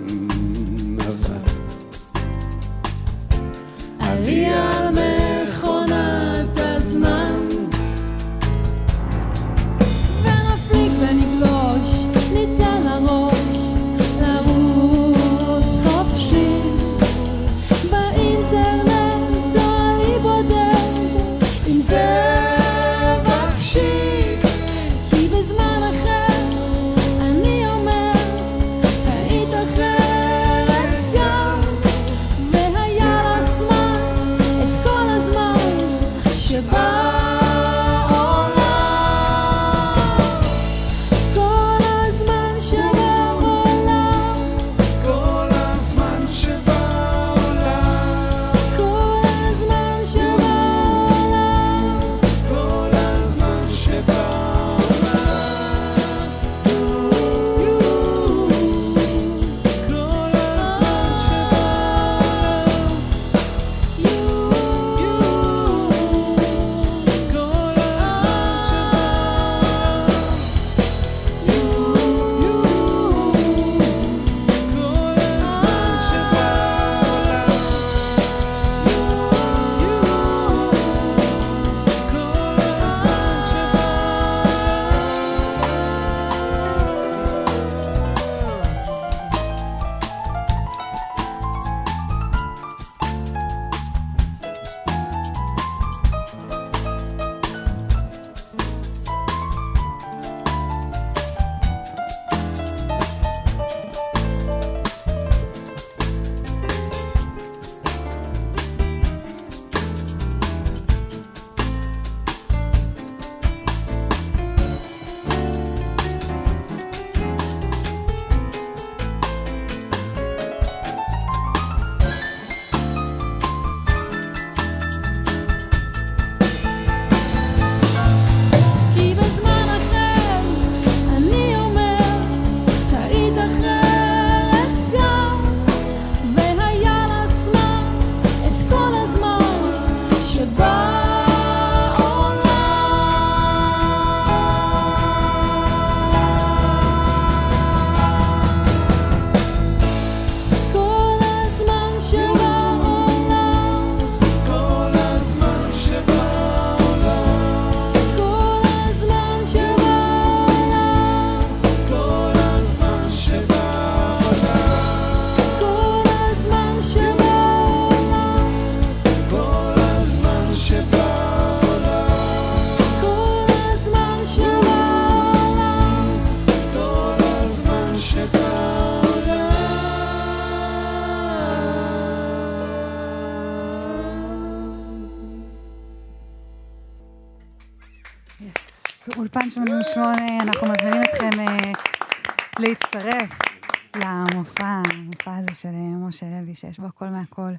שיש 196.71 196.79
בו 196.79 196.87
הכל 196.87 197.09
מהכל, 197.09 197.53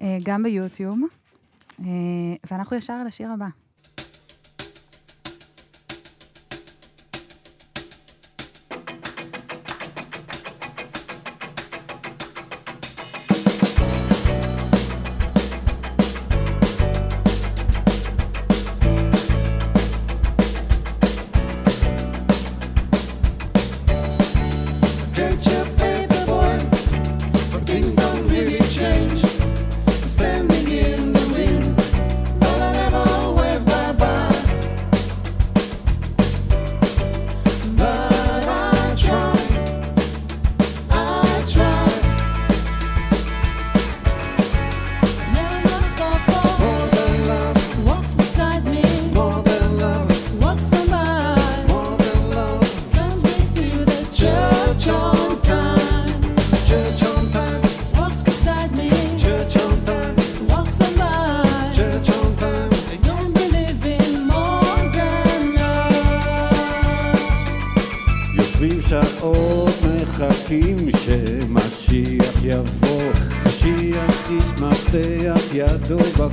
אה, 0.00 0.18
גם 0.22 0.42
ביוטיוב. 0.42 0.98
אה, 1.80 1.86
ואנחנו 2.50 2.76
ישר 2.76 3.04
לשיר 3.04 3.30
הבא. 3.30 3.46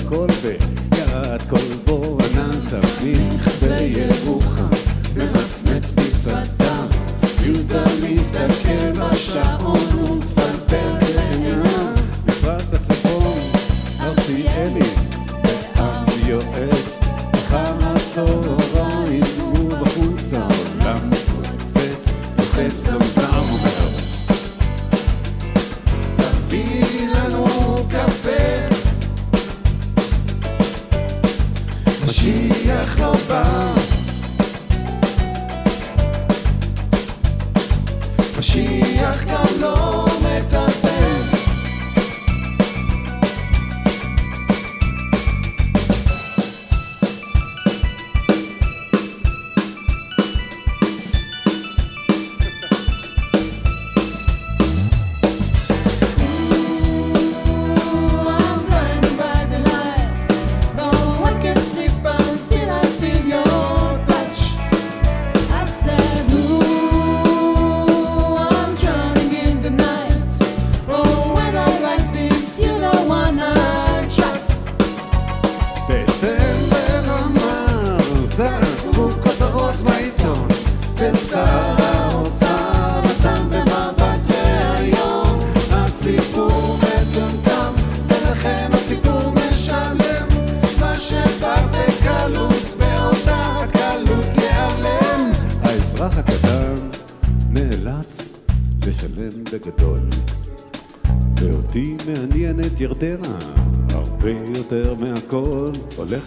cola. 0.03 0.34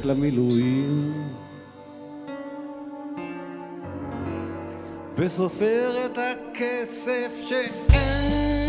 למילואים. 0.09 1.13
וסופר 5.17 6.07
את 6.07 6.19
הכסף 6.19 7.33
שאין 7.43 8.68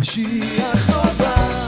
משיח 0.00 0.90
לא 0.90 1.02
בא. 1.18 1.66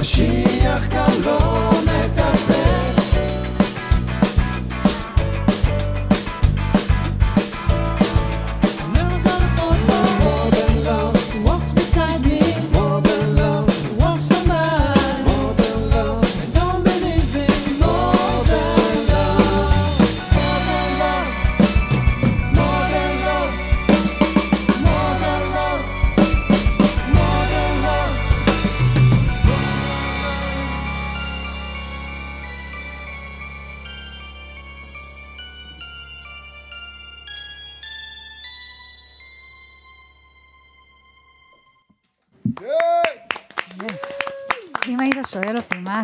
משיח 0.00 0.88
כאן 0.90 1.12
לא 1.24 1.70
נ... 1.86 1.89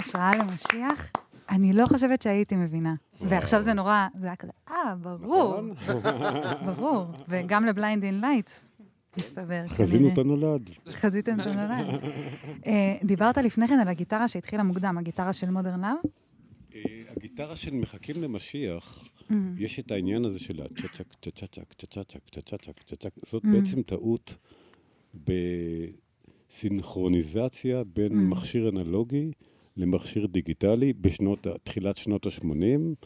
ההשראה 0.07 0.31
למשיח, 0.37 1.11
אני 1.51 1.73
לא 1.73 1.87
חושבת 1.87 2.23
שהייתי 2.23 2.57
מבינה. 2.57 2.95
ועכשיו 3.21 3.61
זה 3.61 3.73
נורא, 3.73 4.07
זה 4.19 4.27
היה 4.27 4.37
כזה, 4.37 4.53
אה, 4.71 4.95
ברור, 5.01 5.61
נכון? 5.61 5.73
ברור. 6.67 7.07
וגם 7.29 7.65
ל 7.67 8.05
Blinding 8.05 8.21
Lights, 8.21 8.69
מסתבר. 9.19 9.69
חזינו. 9.69 10.13
את 10.13 10.19
הנולד. 10.19 10.71
חזיתם 10.93 11.41
את 11.41 11.47
הנולד. 11.47 11.87
אה, 12.67 12.97
דיברת 13.05 13.39
לפני 13.39 13.69
כן 13.69 13.79
על 13.79 13.89
הגיטרה 13.89 14.29
שהתחילה 14.29 14.63
מוקדם, 14.63 14.99
הגיטרה 14.99 15.33
של 15.33 15.51
Modern 15.51 15.81
Love? 15.81 15.97
אה, 16.75 16.81
הגיטרה 17.17 17.57
של 17.57 17.75
מחכים 17.75 18.23
למשיח, 18.23 19.09
יש 19.59 19.79
את 19.79 19.91
העניין 19.91 20.25
הזה 20.25 20.41
של 20.41 20.63
הצ'צ'ק, 20.63 21.15
צ'צ'ק, 21.23 21.73
צ'צ'ק, 21.79 22.07
צ'צ'ק, 22.31 22.81
צ'צ'ק. 22.87 23.13
זאת 23.27 23.43
בעצם 23.45 23.83
טעות 23.83 24.37
בסינכרוניזציה 26.53 27.85
בין 27.85 28.29
מכשיר 28.29 28.69
אנלוגי 28.69 29.31
למכשיר 29.77 30.27
דיגיטלי 30.27 30.93
בשנות, 30.93 31.47
תחילת 31.65 31.97
שנות 31.97 32.27
ה-80. 32.27 32.45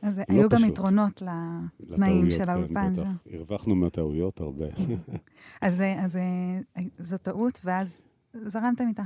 אז 0.03 0.19
לא 0.19 0.25
היו 0.29 0.49
גם 0.49 0.59
פשוט. 0.59 0.71
יתרונות 0.71 1.23
לתנאים 1.81 2.31
של 2.31 2.45
כן, 2.45 2.49
האולפן 2.49 2.93
בטח. 2.93 3.03
שם. 3.03 3.37
הרווחנו 3.37 3.75
מהטעויות 3.75 4.41
הרבה. 4.41 4.67
אז 5.61 5.83
אז, 5.99 6.17
אה, 6.17 6.83
זו 6.99 7.19
טעות, 7.19 7.61
ואז 7.65 8.09
זרמתם 8.35 8.85
איתה. 8.89 9.03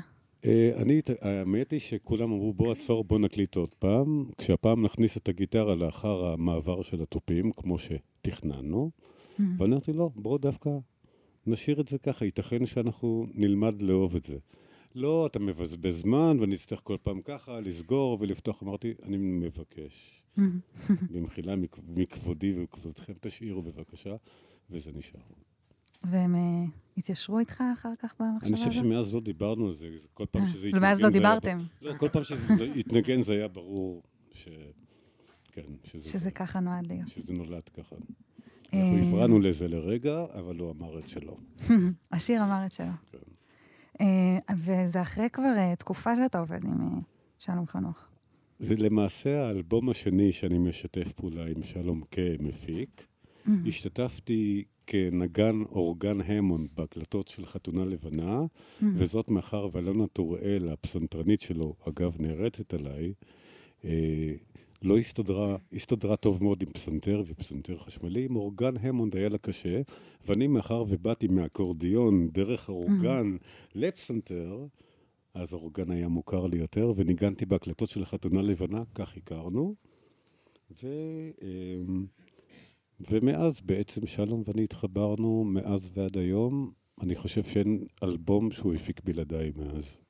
אני, 0.76 1.00
האמת 1.20 1.70
היא 1.70 1.80
שכולם 1.80 2.32
אמרו, 2.32 2.52
בוא 2.52 2.72
עצור, 2.72 3.04
בוא 3.04 3.18
נקליט 3.18 3.56
עוד 3.56 3.74
פעם. 3.78 4.24
כשהפעם 4.38 4.84
נכניס 4.84 5.16
את 5.16 5.28
הגיטרה 5.28 5.74
לאחר 5.74 6.24
המעבר 6.24 6.82
של 6.82 7.02
התופים, 7.02 7.52
כמו 7.56 7.76
שתכננו. 7.78 8.90
ואני 9.38 9.72
אמרתי, 9.72 9.92
לא, 9.92 10.10
בואו 10.16 10.38
דווקא 10.38 10.70
נשאיר 11.46 11.80
את 11.80 11.88
זה 11.88 11.98
ככה, 11.98 12.24
ייתכן 12.24 12.66
שאנחנו 12.66 13.26
נלמד 13.34 13.82
לאהוב 13.82 14.16
את 14.16 14.24
זה. 14.24 14.36
לא, 14.94 15.26
אתה 15.26 15.38
מבזבז 15.38 16.00
זמן 16.00 16.36
ונצטרך 16.40 16.80
כל 16.84 16.96
פעם 17.02 17.20
ככה 17.22 17.60
לסגור 17.60 18.18
ולפתוח. 18.20 18.62
אמרתי, 18.62 18.94
אני 19.02 19.16
מבקש, 19.16 20.22
במחילה 21.12 21.56
מכ- 21.56 21.78
מכבודי 21.88 22.54
וכבודכם, 22.62 23.12
תשאירו 23.20 23.62
בבקשה, 23.62 24.14
וזה 24.70 24.90
נשאר. 24.94 25.20
והם 26.04 26.34
אה, 26.34 26.64
התיישרו 26.96 27.38
איתך 27.38 27.62
אחר 27.74 27.92
כך 27.98 28.14
אני 28.20 28.28
במחשבה 28.32 28.56
חושב 28.56 28.70
הזו? 28.70 28.78
שמאז 28.80 29.14
לא 29.14 29.20
דיברנו 29.20 29.66
על 29.66 29.74
זה, 29.74 29.88
כל 30.14 30.26
פעם 30.30 30.42
אה, 30.42 30.50
שזה 30.52 30.68
ומאז 30.72 31.00
לא 31.00 31.10
זה 31.10 31.12
היה 31.12 31.12
דיברתם. 31.12 31.58
ב- 31.58 31.84
לא, 31.84 31.94
כל 31.98 32.08
פעם 32.08 32.24
שזה 32.24 32.64
התנגן 32.76 33.22
זה 33.22 33.32
היה 33.32 33.48
ברור 33.48 34.02
ש... 34.32 34.48
כן, 35.52 35.62
שזה, 35.84 36.08
שזה 36.10 36.30
ככה 36.30 36.60
נועד 36.60 36.86
להיות. 36.92 37.08
שזה 37.08 37.32
נולד 37.32 37.68
ככה. 37.68 37.96
אה, 38.74 38.80
אנחנו 38.92 39.08
הפרענו 39.08 39.40
לזה 39.40 39.68
לרגע, 39.68 40.24
אבל 40.34 40.58
הוא 40.58 40.70
אמר 40.70 40.98
את 40.98 41.08
שלו. 41.08 41.36
השיר 42.12 42.44
אמר 42.44 42.66
את 42.66 42.72
שלו. 42.72 42.86
כן. 43.12 43.18
אה, 44.00 44.54
וזה 44.56 45.02
אחרי 45.02 45.30
כבר 45.32 45.54
אה, 45.56 45.76
תקופה 45.76 46.16
שאתה 46.16 46.38
עובד 46.38 46.64
עם 46.64 46.80
אה, 46.80 46.98
שלום 47.38 47.66
חנוך. 47.66 48.06
זה 48.58 48.76
למעשה 48.76 49.46
האלבום 49.46 49.90
השני 49.90 50.32
שאני 50.32 50.58
משתף 50.58 51.12
פעולה 51.12 51.46
עם 51.46 51.62
שלום 51.62 52.02
כמפיק. 52.10 53.06
השתתפתי 53.66 54.64
כנגן 54.86 55.62
אורגן 55.62 56.20
המון 56.20 56.66
בהקלטות 56.76 57.28
של 57.28 57.46
חתונה 57.46 57.84
לבנה, 57.84 58.40
וזאת 58.82 59.28
מאחר 59.28 59.68
ואלונה 59.72 60.06
טוראל, 60.06 60.68
הפסנתרנית 60.72 61.40
שלו, 61.40 61.74
אגב, 61.88 62.16
נערצת 62.18 62.74
עליי, 62.74 63.12
אה, 63.84 64.32
לא 64.84 64.98
הסתדרה, 64.98 65.56
הסתדרה 65.72 66.16
טוב 66.16 66.42
מאוד 66.42 66.62
עם 66.62 66.72
פסנתר 66.72 67.22
ופסנתר 67.26 67.78
חשמלי, 67.78 68.24
עם 68.24 68.36
אורגן 68.36 68.76
המונד 68.76 69.16
היה 69.16 69.28
לה 69.28 69.38
קשה, 69.38 69.80
ואני 70.26 70.46
מאחר 70.46 70.84
ובאתי 70.88 71.28
מאקורדיון 71.28 72.28
דרך 72.28 72.68
האורגן 72.68 73.36
לפסנתר, 73.74 74.66
אז 75.34 75.52
האורגן 75.52 75.90
היה 75.90 76.08
מוכר 76.08 76.46
לי 76.46 76.56
יותר, 76.56 76.92
וניגנתי 76.96 77.46
בהקלטות 77.46 77.88
של 77.88 78.04
חתונה 78.04 78.42
לבנה, 78.42 78.82
כך 78.94 79.16
הכרנו. 79.16 79.74
ו, 80.82 80.86
אמ, 81.42 82.06
ומאז 83.10 83.60
בעצם 83.60 84.06
שלום 84.06 84.42
ואני 84.46 84.64
התחברנו 84.64 85.44
מאז 85.44 85.90
ועד 85.94 86.18
היום. 86.18 86.72
אני 87.00 87.16
חושב 87.16 87.44
שאין 87.44 87.86
אלבום 88.02 88.50
שהוא 88.50 88.74
הפיק 88.74 89.00
בלעדיי 89.04 89.52
מאז. 89.56 90.03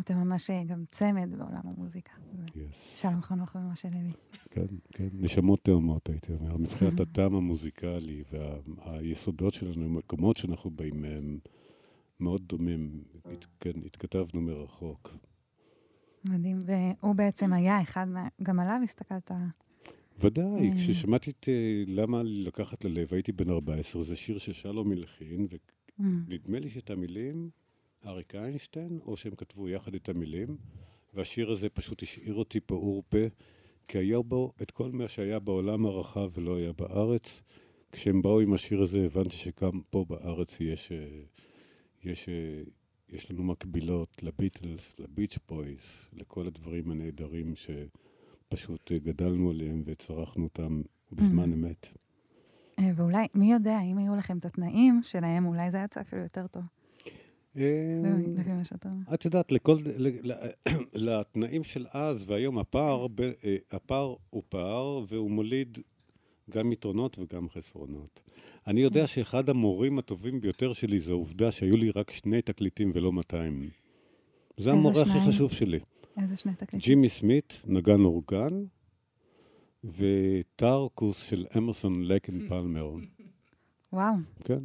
אתם 0.00 0.16
ממש 0.16 0.50
אה, 0.50 0.64
גם 0.64 0.84
צמד 0.90 1.28
בעולם 1.38 1.60
המוזיקה. 1.64 2.12
Yes. 2.46 2.74
שלום 2.94 3.22
חנוך 3.22 3.54
ומשה 3.54 3.88
לוי. 3.88 4.12
כן, 4.50 4.66
כן, 4.92 5.08
נשמות 5.12 5.64
תאומות, 5.64 6.08
הייתי 6.08 6.32
אומר. 6.32 6.56
מבחינת 6.56 7.00
הטעם 7.00 7.34
המוזיקלי 7.34 8.22
והיסודות 8.30 9.54
שלנו, 9.54 9.84
המקומות 9.84 10.36
שאנחנו 10.36 10.70
באים 10.70 11.02
מהם, 11.02 11.38
מאוד 12.20 12.42
דומים. 12.46 13.04
הת- 13.24 13.46
כן, 13.60 13.70
התכתבנו 13.86 14.40
מרחוק. 14.40 15.10
מדהים. 16.24 16.58
והוא 16.66 17.14
בעצם 17.14 17.52
היה 17.52 17.82
אחד 17.82 18.08
מה... 18.08 18.28
גם 18.42 18.60
עליו 18.60 18.80
הסתכלת. 18.84 19.30
ודאי, 20.20 20.44
אה. 20.70 20.76
כששמעתי 20.76 21.30
את 21.30 21.48
אה, 21.48 21.54
למה 21.86 22.22
לקחת 22.24 22.84
ללב, 22.84 23.08
הייתי 23.14 23.32
בן 23.32 23.50
14, 23.50 24.02
זה 24.04 24.16
שיר 24.16 24.38
ששלום 24.38 24.92
הלחין, 24.92 25.46
Mm. 26.00 26.04
ונדמה 26.28 26.58
לי 26.58 26.68
שאת 26.70 26.90
המילים 26.90 27.50
אריק 28.06 28.34
איינשטיין, 28.34 28.98
או 29.06 29.16
שהם 29.16 29.34
כתבו 29.34 29.68
יחד 29.68 29.94
את 29.94 30.08
המילים, 30.08 30.56
והשיר 31.14 31.50
הזה 31.50 31.68
פשוט 31.68 32.02
השאיר 32.02 32.34
אותי 32.34 32.60
פעור 32.60 33.02
פה, 33.08 33.18
כי 33.88 33.98
היה 33.98 34.22
בו 34.22 34.52
את 34.62 34.70
כל 34.70 34.90
מה 34.92 35.08
שהיה 35.08 35.38
בעולם 35.38 35.86
הרחב 35.86 36.30
ולא 36.34 36.56
היה 36.56 36.72
בארץ. 36.72 37.42
כשהם 37.92 38.22
באו 38.22 38.40
עם 38.40 38.52
השיר 38.52 38.82
הזה, 38.82 39.04
הבנתי 39.04 39.36
שגם 39.36 39.80
פה 39.90 40.04
בארץ 40.08 40.60
יש, 40.60 40.92
אה, 40.92 41.22
יש, 42.04 42.28
אה, 42.28 42.62
יש 43.08 43.30
לנו 43.30 43.42
מקבילות 43.42 44.22
לביטלס, 44.22 44.98
לביץ' 44.98 45.38
בויס, 45.48 46.08
לכל 46.12 46.46
הדברים 46.46 46.90
הנהדרים 46.90 47.54
שפשוט 47.56 48.92
אה, 48.92 48.98
גדלנו 48.98 49.50
עליהם 49.50 49.82
וצרכנו 49.86 50.44
אותם 50.44 50.82
בזמן 51.12 51.52
אמת. 51.52 51.86
אה, 52.78 52.90
ואולי, 52.96 53.26
מי 53.34 53.52
יודע, 53.52 53.80
אם 53.80 53.98
היו 53.98 54.16
לכם 54.16 54.38
את 54.38 54.44
התנאים 54.44 55.00
שלהם, 55.02 55.46
אולי 55.46 55.70
זה 55.70 55.76
היה 55.76 55.84
יצא 55.84 56.00
אפילו 56.00 56.22
יותר 56.22 56.46
טוב. 56.46 56.62
אה, 56.62 56.66
לפי 56.66 57.06
מה 57.06 57.06
שאתה 57.06 57.06
אומר. 57.06 57.47
את 59.14 59.24
יודעת, 59.24 59.52
לכל, 59.52 59.76
ל- 59.96 60.32
ל- 60.32 60.50
לתנאים 61.06 61.64
של 61.64 61.86
אז 61.92 62.24
והיום 62.26 62.58
הפער, 62.58 63.06
אה, 63.44 63.56
הפער 63.70 64.14
הוא 64.30 64.42
פער 64.48 65.00
והוא 65.08 65.30
מוליד 65.30 65.78
גם 66.50 66.72
יתרונות 66.72 67.18
וגם 67.18 67.48
חסרונות. 67.48 68.20
אני 68.66 68.80
יודע 68.80 69.06
שאחד 69.06 69.48
המורים 69.48 69.98
הטובים 69.98 70.40
ביותר 70.40 70.72
שלי 70.72 70.98
זה 70.98 71.12
העובדה 71.12 71.52
שהיו 71.52 71.76
לי 71.76 71.90
רק 71.90 72.10
שני 72.10 72.42
תקליטים 72.42 72.90
ולא 72.94 73.12
200. 73.12 73.70
זה 74.56 74.72
המורה 74.72 75.02
הכי? 75.02 75.28
חשוב 75.28 75.52
שלי. 75.52 75.78
איזה 76.20 76.36
שני 76.36 76.52
תקליטים. 76.54 76.78
ג'ימי 76.80 77.08
סמית, 77.08 77.62
נגן 77.66 78.00
אורגן, 78.00 78.64
וטרקוס 79.84 81.22
של 81.28 81.46
אמרסון 81.56 82.02
לקן 82.04 82.38
פלמר. 82.48 82.90
וואו, 83.92 84.14
כן. 84.44 84.58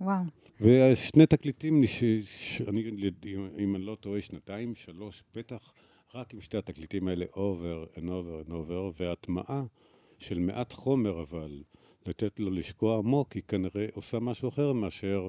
וואו. 0.00 0.22
ושני 0.60 1.26
תקליטים, 1.26 1.80
נש... 1.80 2.04
ש... 2.36 2.60
אני, 2.60 2.90
אם, 3.26 3.48
אם 3.58 3.76
אני 3.76 3.84
לא 3.84 3.96
טועה, 4.00 4.20
שנתיים, 4.20 4.74
שלוש, 4.74 5.22
בטח, 5.34 5.72
רק 6.14 6.34
עם 6.34 6.40
שתי 6.40 6.56
התקליטים 6.56 7.08
האלה, 7.08 7.24
over 7.32 7.96
and 7.98 8.04
over 8.04 8.48
and 8.48 8.50
over, 8.50 9.00
והטמעה 9.00 9.64
של 10.18 10.38
מעט 10.38 10.72
חומר, 10.72 11.22
אבל 11.22 11.62
לתת 12.06 12.40
לו 12.40 12.50
לשקוע 12.50 12.98
עמוק, 12.98 13.32
היא 13.32 13.42
כנראה 13.48 13.86
עושה 13.92 14.18
משהו 14.18 14.48
אחר 14.48 14.72
מאשר 14.72 15.28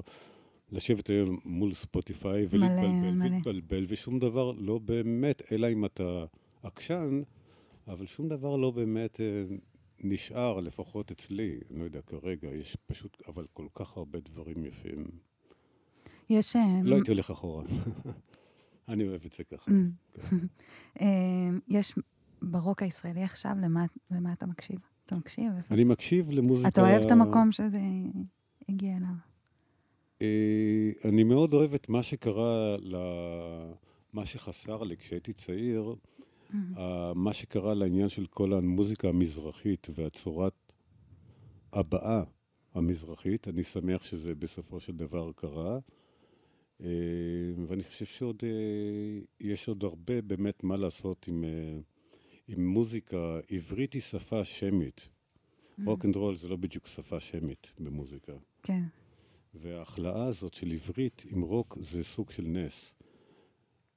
לשבת 0.72 1.10
היום 1.10 1.38
מול 1.44 1.72
ספוטיפיי 1.72 2.46
ולהתבלבל 2.50 3.10
מלא. 3.10 3.26
ולהתבלבל, 3.26 3.84
ושום 3.88 4.18
דבר 4.18 4.52
לא 4.58 4.78
באמת, 4.78 5.42
אלא 5.52 5.72
אם 5.72 5.84
אתה 5.84 6.24
עקשן, 6.62 7.22
אבל 7.88 8.06
שום 8.06 8.28
דבר 8.28 8.56
לא 8.56 8.70
באמת 8.70 9.20
אה, 9.20 9.26
נשאר, 10.00 10.60
לפחות 10.60 11.10
אצלי, 11.10 11.60
אני 11.70 11.78
לא 11.78 11.84
יודע, 11.84 12.00
כרגע, 12.02 12.48
יש 12.48 12.76
פשוט, 12.86 13.22
אבל 13.28 13.46
כל 13.52 13.66
כך 13.74 13.96
הרבה 13.96 14.18
דברים 14.20 14.64
יפים. 14.64 15.06
יש... 16.30 16.56
אה, 16.56 16.80
לא 16.84 16.94
הייתי 16.94 17.10
הולך 17.10 17.30
אחורה. 17.30 17.64
אני 18.88 19.08
אוהב 19.08 19.24
את 19.24 19.32
זה 19.32 19.44
ככה. 19.44 19.70
אה, 21.00 21.50
יש 21.78 21.94
ברוק 22.42 22.82
הישראלי 22.82 23.22
עכשיו, 23.22 23.52
למה, 24.10 24.32
אתה 24.32 24.46
מקשיב? 24.46 24.78
אתה 25.06 25.16
מקשיב? 25.16 25.52
אני 25.70 25.84
מקשיב 25.84 26.30
למוזיקה... 26.30 26.68
אתה 26.68 26.80
אוהב 26.80 27.02
את 27.04 27.10
המקום 27.10 27.52
שזה 27.52 27.80
הגיע 28.68 28.96
אליו. 28.96 29.14
אה, 30.22 31.08
אני 31.08 31.24
מאוד 31.24 31.54
אוהב 31.54 31.74
את 31.74 31.88
מה 31.88 32.02
שקרה. 32.02 32.76
מה 34.12 34.26
שחסר 34.26 34.82
לי 34.82 34.96
כשהייתי 34.96 35.32
צעיר, 35.32 35.82
אה, 35.82 36.17
מה 37.14 37.32
שקרה 37.32 37.74
לעניין 37.74 38.08
של 38.08 38.26
כל 38.26 38.52
המוזיקה 38.52 39.08
המזרחית 39.08 39.86
והצורת 39.94 40.72
הבעה 41.72 42.22
המזרחית. 42.74 43.48
אני 43.48 43.62
שמח 43.64 44.04
שזה 44.04 44.34
בסופו 44.34 44.80
של 44.80 44.96
דבר 44.96 45.32
קרה. 45.36 45.78
אה, 46.80 46.88
ואני 47.66 47.84
חושב 47.84 48.04
שעוד 48.04 48.42
אה, 48.42 49.20
יש 49.40 49.68
עוד 49.68 49.84
הרבה 49.84 50.22
באמת 50.22 50.64
מה 50.64 50.76
לעשות 50.76 51.28
עם, 51.28 51.44
אה, 51.44 51.78
עם 52.48 52.66
מוזיקה. 52.66 53.40
עברית 53.50 53.92
היא 53.92 54.02
שפה 54.02 54.44
שמית. 54.44 55.08
רוק 55.86 56.04
אנד 56.04 56.16
רול 56.16 56.36
זה 56.36 56.48
לא 56.48 56.56
בדיוק 56.56 56.86
שפה 56.86 57.20
שמית 57.20 57.72
במוזיקה. 57.78 58.32
כן. 58.62 58.82
וההכלאה 59.54 60.26
הזאת 60.26 60.54
של 60.54 60.70
עברית 60.72 61.24
עם 61.30 61.42
רוק 61.42 61.78
זה 61.80 62.04
סוג 62.04 62.30
של 62.30 62.42
נס. 62.42 62.92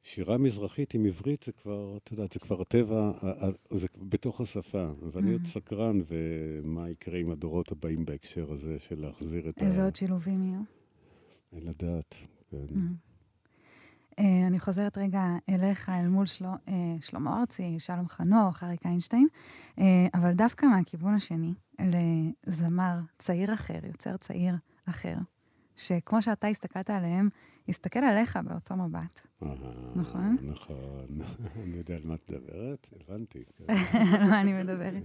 שירה 0.03 0.37
מזרחית 0.37 0.93
עם 0.93 1.05
עברית 1.05 1.43
זה 1.43 1.51
כבר, 1.51 1.97
את 1.97 2.11
יודעת, 2.11 2.31
זה 2.31 2.39
כבר 2.39 2.61
הטבע, 2.61 3.11
ה- 3.21 3.45
ה- 3.45 3.77
זה 3.77 3.87
בתוך 3.97 4.41
השפה. 4.41 4.91
ואני 5.11 5.33
עוד 5.33 5.45
סקרן, 5.45 6.01
ומה 6.07 6.89
יקרה 6.89 7.19
עם 7.19 7.31
הדורות 7.31 7.71
הבאים 7.71 8.05
בהקשר 8.05 8.51
הזה 8.51 8.79
של 8.79 9.01
להחזיר 9.01 9.49
את 9.49 9.61
איזה 9.61 9.83
עוד 9.83 9.95
שילובים 9.95 10.43
יהיו? 10.43 10.61
אין 11.53 11.67
לדעת, 11.67 12.15
כן. 12.51 12.57
אה, 14.19 14.47
אני 14.47 14.59
חוזרת 14.59 14.97
רגע 14.97 15.23
אליך, 15.49 15.89
אל 15.89 16.07
מול 16.07 16.25
של... 16.25 16.45
אה, 16.45 16.73
שלמה 17.01 17.39
ארצי, 17.39 17.79
שלום 17.79 18.07
חנוך, 18.07 18.63
אריק 18.63 18.85
איינשטיין, 18.85 19.27
אה, 19.79 20.07
אבל 20.13 20.33
דווקא 20.33 20.65
מהכיוון 20.65 21.13
השני, 21.13 21.53
לזמר 22.47 22.99
צעיר 23.17 23.53
אחר, 23.53 23.79
יוצר 23.87 24.17
צעיר 24.17 24.55
אחר, 24.85 25.15
שכמו 25.75 26.21
שאתה 26.21 26.47
הסתכלת 26.47 26.89
עליהם, 26.89 27.29
הסתכל 27.71 27.99
עליך 27.99 28.39
באותו 28.45 28.75
מבט. 28.75 29.27
אה, 29.43 29.53
נכון? 29.95 30.37
נכון. 30.43 31.07
אני 31.63 31.77
יודע 31.77 31.95
על 31.95 32.01
מה 32.03 32.15
את 32.15 32.31
מדברת, 32.31 32.89
הבנתי. 32.95 33.43
על 34.15 34.29
מה 34.29 34.41
אני 34.41 34.63
מדברת? 34.63 35.03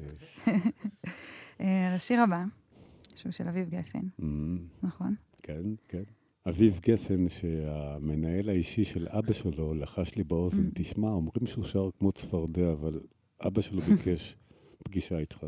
אה, 1.61 1.95
השיר 1.95 2.21
הבא, 2.21 2.45
שהוא 3.15 3.33
של 3.33 3.49
אביב 3.49 3.69
גפן, 3.69 4.07
אמ, 4.23 4.59
נכון? 4.83 5.15
כן, 5.43 5.63
כן. 5.89 6.03
אביב 6.49 6.81
גפן, 6.83 7.29
שהמנהל 7.29 8.49
האישי 8.49 8.85
של 8.85 9.09
אבא 9.09 9.33
שלו 9.33 9.75
לחש 9.75 10.17
לי 10.17 10.25
באוזן, 10.25 10.71
תשמע, 10.75 11.09
אומרים 11.09 11.47
שהוא 11.47 11.65
שר 11.65 11.89
כמו 11.99 12.13
צפרדע, 12.13 12.73
אבל 12.73 13.01
אבא 13.47 13.61
שלו 13.61 13.81
ביקש 13.81 14.37
פגישה 14.85 15.19
איתך. 15.19 15.47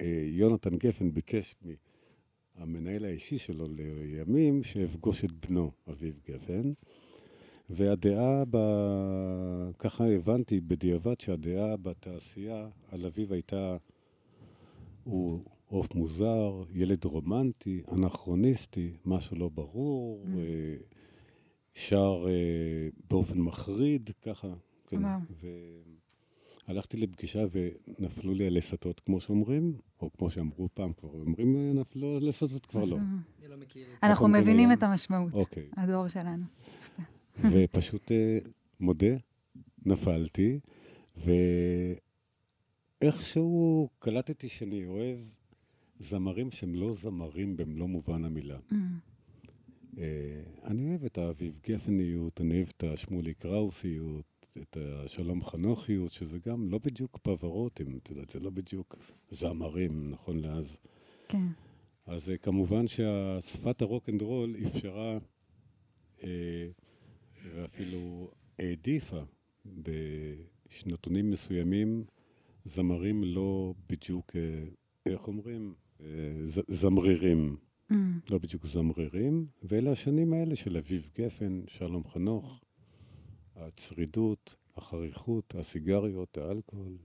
אה, 0.00 0.24
יונתן 0.26 0.76
גפן 0.76 1.10
ביקש 1.10 1.54
מהמנהל 2.58 3.04
האישי 3.04 3.38
שלו 3.38 3.66
לימים 3.68 4.64
שאפגוש 4.64 5.24
את 5.24 5.30
בנו, 5.46 5.70
אביב 5.90 6.20
גפן, 6.28 6.72
והדעה, 7.70 8.44
ב... 8.50 8.56
ככה 9.78 10.06
הבנתי 10.06 10.60
בדיעבד 10.60 11.20
שהדעה 11.20 11.76
בתעשייה 11.76 12.68
על 12.92 13.06
אביב 13.06 13.32
הייתה, 13.32 13.76
הוא 15.04 15.40
עוף 15.66 15.94
מוזר, 15.94 16.62
ילד 16.74 17.04
רומנטי, 17.04 17.82
אנכרוניסטי, 17.92 18.90
משהו 19.06 19.36
לא 19.36 19.48
ברור, 19.48 20.24
Mm. 20.24 20.28
אה, 20.38 20.76
שר 21.74 22.24
אה, 22.28 22.88
באופן 23.10 23.38
מחריד, 23.38 24.10
ככה. 24.22 24.48
כן. 24.88 25.04
וואו. 25.04 25.18
והלכתי 26.68 26.96
לפגישה 26.96 27.44
ונפלו 27.52 28.34
לי 28.34 28.46
הלסתות, 28.46 29.00
כמו 29.00 29.20
שאומרים, 29.20 29.76
או 30.00 30.12
כמו 30.12 30.30
שאמרו 30.30 30.68
פעם 30.74 30.92
כבר, 30.92 31.10
אומרים 31.10 31.56
אה, 31.56 31.72
נפלו 31.72 32.16
הלסתות, 32.16 32.66
כבר 32.66 32.84
לא. 32.84 32.96
אני 32.96 33.48
לא 33.48 33.56
מכיר 33.56 33.82
את 33.82 33.88
זה. 33.90 33.96
אנחנו 34.02 34.28
מבינים? 34.28 34.72
את 34.72 34.82
המשמעות, 34.82 35.34
אוקיי. 35.34 35.66
הדור 35.76 36.08
שלנו. 36.08 36.44
ופשוט 37.52 38.12
אה, 38.12 38.38
מודה, 38.80 39.16
נפלתי, 39.86 40.60
ואיכשהו 43.02 43.88
קלטתי 43.98 44.48
שאני 44.48 44.86
אוהב 44.86 45.18
זמרים 45.98 46.50
שהם 46.50 46.74
לא 46.74 46.92
זמרים 46.92 47.56
במלוא 47.56 47.88
מובן 47.88 48.24
המילה. 48.24 48.58
אה, 49.98 50.04
אני 50.64 50.88
אוהב 50.90 51.04
את 51.04 51.18
האביב 51.18 51.58
גפניות, 51.68 52.40
אני 52.40 52.54
אוהב 52.56 52.68
את 52.76 52.84
השמולי 52.84 53.34
קראוסיות, 53.34 54.37
את 54.62 54.76
השלום 54.80 55.44
חנוכיות, 55.44 56.12
שזה 56.12 56.38
גם 56.46 56.70
לא 56.70 56.78
בדיוק 56.84 57.18
פברוטים, 57.22 57.98
את 58.02 58.10
יודעת, 58.10 58.30
זה 58.30 58.40
לא 58.40 58.50
בדיוק 58.50 58.96
זמרים, 59.30 60.10
נכון 60.10 60.38
לאז. 60.40 60.76
כן. 61.28 61.46
אז 62.06 62.30
אה, 62.30 62.36
כמובן 62.36 62.86
שהשפת 62.86 63.82
הרוק 63.82 64.08
אנד 64.08 64.22
רול 64.22 64.56
אפשרה, 64.66 65.18
אה, 66.24 66.68
ואפילו 67.54 68.30
העדיפה 68.58 69.20
בשנתונים 69.66 71.30
מסוימים, 71.30 72.04
זמרים 72.64 73.24
לא 73.24 73.74
בדיוק, 73.88 74.36
אה, 74.36 74.64
איך 75.06 75.28
אומרים? 75.28 75.74
אה, 76.00 76.06
ז- 76.44 76.60
זמרירים. 76.68 77.56
Mm. 77.92 77.94
לא 78.30 78.38
בדיוק 78.38 78.66
זמרירים, 78.66 79.46
ואלה 79.62 79.90
השנים 79.92 80.32
האלה 80.32 80.56
של 80.56 80.76
אביב 80.76 81.10
גפן, 81.18 81.60
שלום 81.66 82.08
חנוך, 82.08 82.60
הצרידות, 83.58 84.56
החריכות, 84.76 85.54
הסיגריות, 85.58 86.38
האלכוהול, 86.38 86.96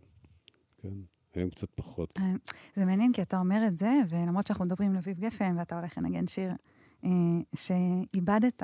כן, 0.78 0.94
היום 1.34 1.50
קצת 1.50 1.68
פחות. 1.76 2.14
אה, 2.18 2.34
זה 2.76 2.86
מעניין 2.86 3.14
כי 3.14 3.22
אתה 3.22 3.40
אומר 3.40 3.68
את 3.68 3.78
זה, 3.78 3.92
ולמרות 4.10 4.48
שאנחנו 4.48 4.66
מדברים 4.66 4.92
על 4.92 4.98
אביב 4.98 5.20
גפן, 5.20 5.56
ואתה 5.58 5.80
הולך 5.80 5.98
לנגן 5.98 6.28
שיר 6.28 6.52
אה, 7.04 7.10
שאיבדת, 7.56 8.64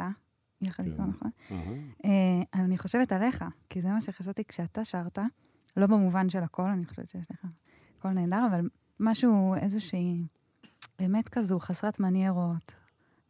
יחד 0.62 0.84
כן. 0.84 0.92
איתו, 0.92 1.04
נכון? 1.04 1.32
אהה, 1.52 1.74
אה, 2.06 2.62
אני 2.64 2.78
חושבת 2.78 3.12
עליך, 3.12 3.46
כי 3.70 3.82
זה 3.82 3.90
מה 3.90 4.02
שחשבתי 4.02 4.44
כשאתה 4.44 4.84
שרת, 4.84 5.20
לא 5.78 5.88
במובן 5.88 6.30
של 6.30 6.44
הכל, 6.44 6.68
אני 6.68 6.86
חושבת 6.86 7.10
שיש 7.10 7.32
לך 7.32 7.46
קול 8.00 8.12
נהדר, 8.12 8.48
אבל 8.52 8.70
משהו, 9.00 9.56
איזושהי 9.56 10.28
אמת 11.06 11.30
כזו, 11.30 11.60
חסרת 11.60 12.00
מניירות, 12.00 12.76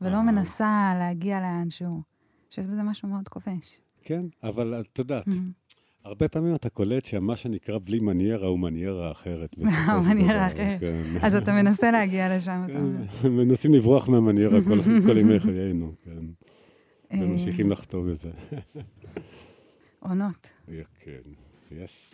ולא. 0.01 0.21
מנסה 0.21 0.93
להגיע 0.99 1.39
לאנשהו, 1.39 2.01
שיש 2.49 2.67
בזה 2.67 2.83
משהו 2.83 3.09
מאוד 3.09 3.27
כובש. 3.27 3.81
כן, 4.03 4.25
אבל 4.43 4.79
את 4.79 4.99
יודעת, 4.99 5.27
Mm. 5.27 5.31
הרבה 6.05 6.27
פעמים 6.27 6.55
אתה 6.55 6.69
קולט 6.69 7.05
שמה 7.05 7.35
שנקרא 7.35 7.77
בלי 7.83 7.99
מניירה 7.99 8.47
הוא 8.47 8.59
מניירה 8.59 9.11
אחרת. 9.11 9.49
של 9.55 9.63
מניירה 10.09 10.47
אחרת. 10.47 10.79
כן. 10.79 11.01
אז 11.21 11.35
אתה 11.35 11.51
מנסה 11.53 11.91
להגיע 11.91 12.35
לשם, 12.35 12.65
אתה 12.69 12.79
אומר. 12.79 13.07
כן, 13.07 13.27
מנסים 13.27 13.73
לברוח 13.73 14.09
מהמניירה 14.09 14.59
כל 15.07 15.17
ימי 15.21 15.39
חיינו, 15.39 15.93
כן, 16.03 16.11
אה, 17.11 17.19
וממשיכים 17.23 17.69
לחטוא 17.71 18.05
בזה. 18.11 18.29
עונות. 19.99 20.49
כן, 20.99 21.11
יס. 21.71 22.11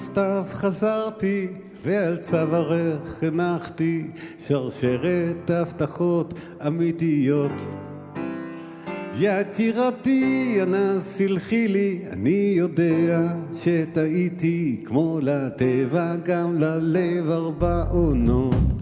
הסתיו 0.00 0.44
חזרתי, 0.50 1.46
ועל 1.84 2.16
צווארך 2.16 3.22
הנחתי 3.22 4.06
שרשרת 4.38 5.50
הבטחות 5.50 6.34
אמיתיות. 6.66 7.62
יקירתי, 9.18 10.58
אנא 10.62 11.00
סלחי 11.00 11.68
לי, 11.68 12.00
אני 12.12 12.54
יודע 12.56 13.32
שטעיתי, 13.54 14.82
כמו 14.84 15.18
לטבע 15.22 16.16
גם 16.16 16.58
ללב 16.58 17.30
ארבע 17.30 17.82
עונות. 17.90 18.79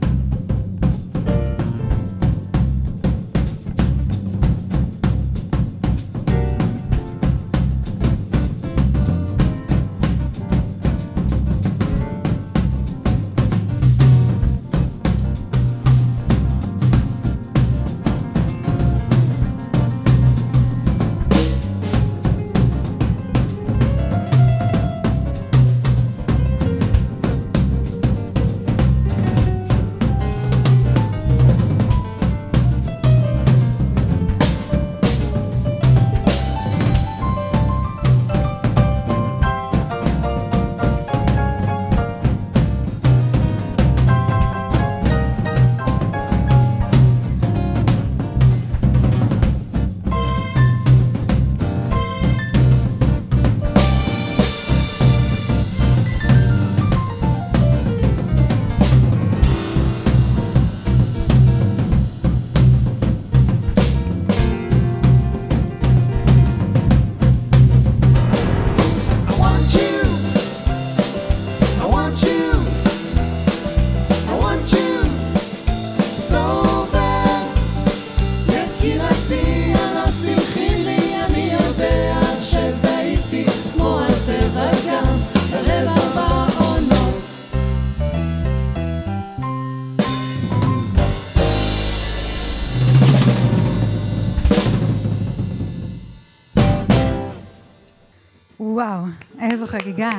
חגיגה. 99.69 100.11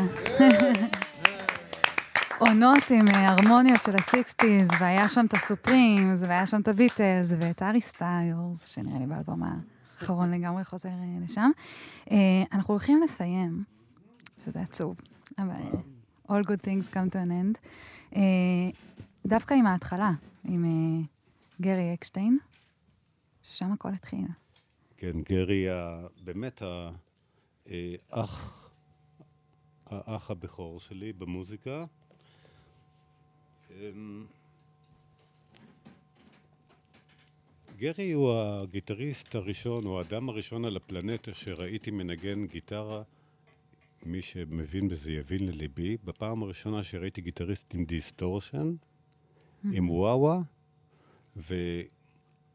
עונות 2.39 2.84
עם 2.91 3.08
אה, 3.08 3.30
הרמוניות 3.30 3.84
של 3.84 3.95
ה 3.95 4.04
sixties, 4.04 4.68
והיה 4.80 5.08
שם 5.08 5.26
את 5.26 5.34
הסופרימס, 5.34 6.24
והיה 6.24 6.47
שם 6.47 6.62
את 6.62 6.68
הביטלס, 6.68 7.34
ואת 7.39 7.62
הארי 7.62 7.82
סטיילס, 7.82 8.68
שנראה 8.68 9.00
לי 9.00 9.06
באלבום 9.06 9.43
האחרון 9.43 10.32
לגמרי 10.32 10.66
חוזר 10.66 10.89
אה, 10.89 11.26
לשם. 11.26 11.52
אה, 12.12 12.18
אנחנו 12.54 12.74
הולכים 12.74 13.02
לסיים, 13.04 13.64
שזה 14.45 14.60
עצוב, 14.60 15.02
אבל 15.38 15.62
All 16.28 16.43
good 16.43 16.62
things 16.62 16.89
come 16.93 17.10
to 17.10 17.16
an 17.16 17.32
end. 17.32 17.68
דווקא 19.28 19.54
עם 19.54 19.66
ההתחלה, 19.66 20.12
עם 20.45 20.66
גרי 21.62 21.93
אקשטיין, 21.93 22.38
ששם 23.43 23.72
הכל 23.72 23.89
התחיל. 23.89 24.26
כן, 24.97 25.22
גרי, 25.30 25.66
באמת 26.24 26.62
האח, 28.12 28.68
האח 29.90 30.32
הבכור 30.32 30.80
שלי 30.80 31.14
במוזיקה. 31.14 31.86
אמ, 33.72 34.26
גרי 37.78 38.12
הוא 38.12 38.34
הגיטריסט 38.34 39.36
הראשון, 39.36 39.86
הוא 39.86 39.98
האדם 39.98 40.30
הראשון 40.30 40.66
על 40.66 40.78
הפלנטה 40.78 41.34
שראיתי 41.34 41.92
מנגן 41.92 42.48
גיטרה. 42.48 43.04
מי 44.06 44.22
שמבין 44.22 44.90
בזה 44.90 45.12
יבין 45.12 45.48
לליבי. 45.48 45.98
בפעם 46.04 46.44
הראשונה 46.44 46.84
שראיתי 46.84 47.22
גיטריסט 47.22 47.74
עם 47.74 47.86
distortion, 47.86 48.76
עם 49.72 49.90
וואווה, 49.90 50.40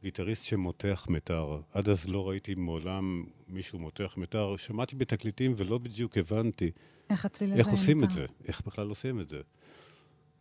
וגיטריסט 0.02 0.44
שמותח 0.44 1.06
מיתר. 1.10 1.60
עד 1.72 1.88
אז 1.88 2.08
לא 2.08 2.28
ראיתי 2.28 2.54
מעולם 2.54 3.24
מישהו 3.48 3.78
מותח 3.78 4.14
מיתר. 4.16 4.56
שמעתי 4.56 4.96
בתקליטים 4.96 5.54
ולא 5.56 5.78
בדיוק 5.78 6.18
הבנתי 6.18 6.70
איך 7.10 7.24
הצליל 7.24 7.52
הזה 7.52 7.60
איך 7.60 7.68
עושים 7.68 8.04
את? 8.04 8.10
זה, 8.10 8.26
איך 8.48 8.62
בכלל 8.66 8.88
עושים 8.88 9.20
את 9.20 9.28
זה. 9.28 9.40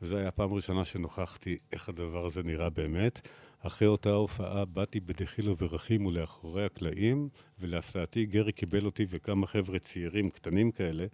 וזו 0.01 0.15
הייתה 0.15 0.29
הפעם 0.29 0.51
הראשונה 0.51 0.85
שנוכחתי 0.85 1.57
איך 1.71 1.89
הדבר 1.89 2.25
הזה 2.25 2.43
נראה 2.43 2.69
באמת. 2.69 3.27
אחרי 3.59 3.87
אותה 3.87 4.09
הופעה 4.09 4.65
באתי 4.65 4.99
בדחילו 4.99 5.55
ורחימו 5.57 6.11
לאחורי 6.11 6.65
הקלעים, 6.65 7.29
ולהפתעתי 7.59 8.25
גרי 8.25 8.51
קיבל 8.51 8.85
אותי 8.85 9.05
וכמה 9.09 9.47
חבר'ה 9.47 9.79
צעירים 9.79 10.29
קטנים 10.29 10.71
כאלה, 10.71 11.05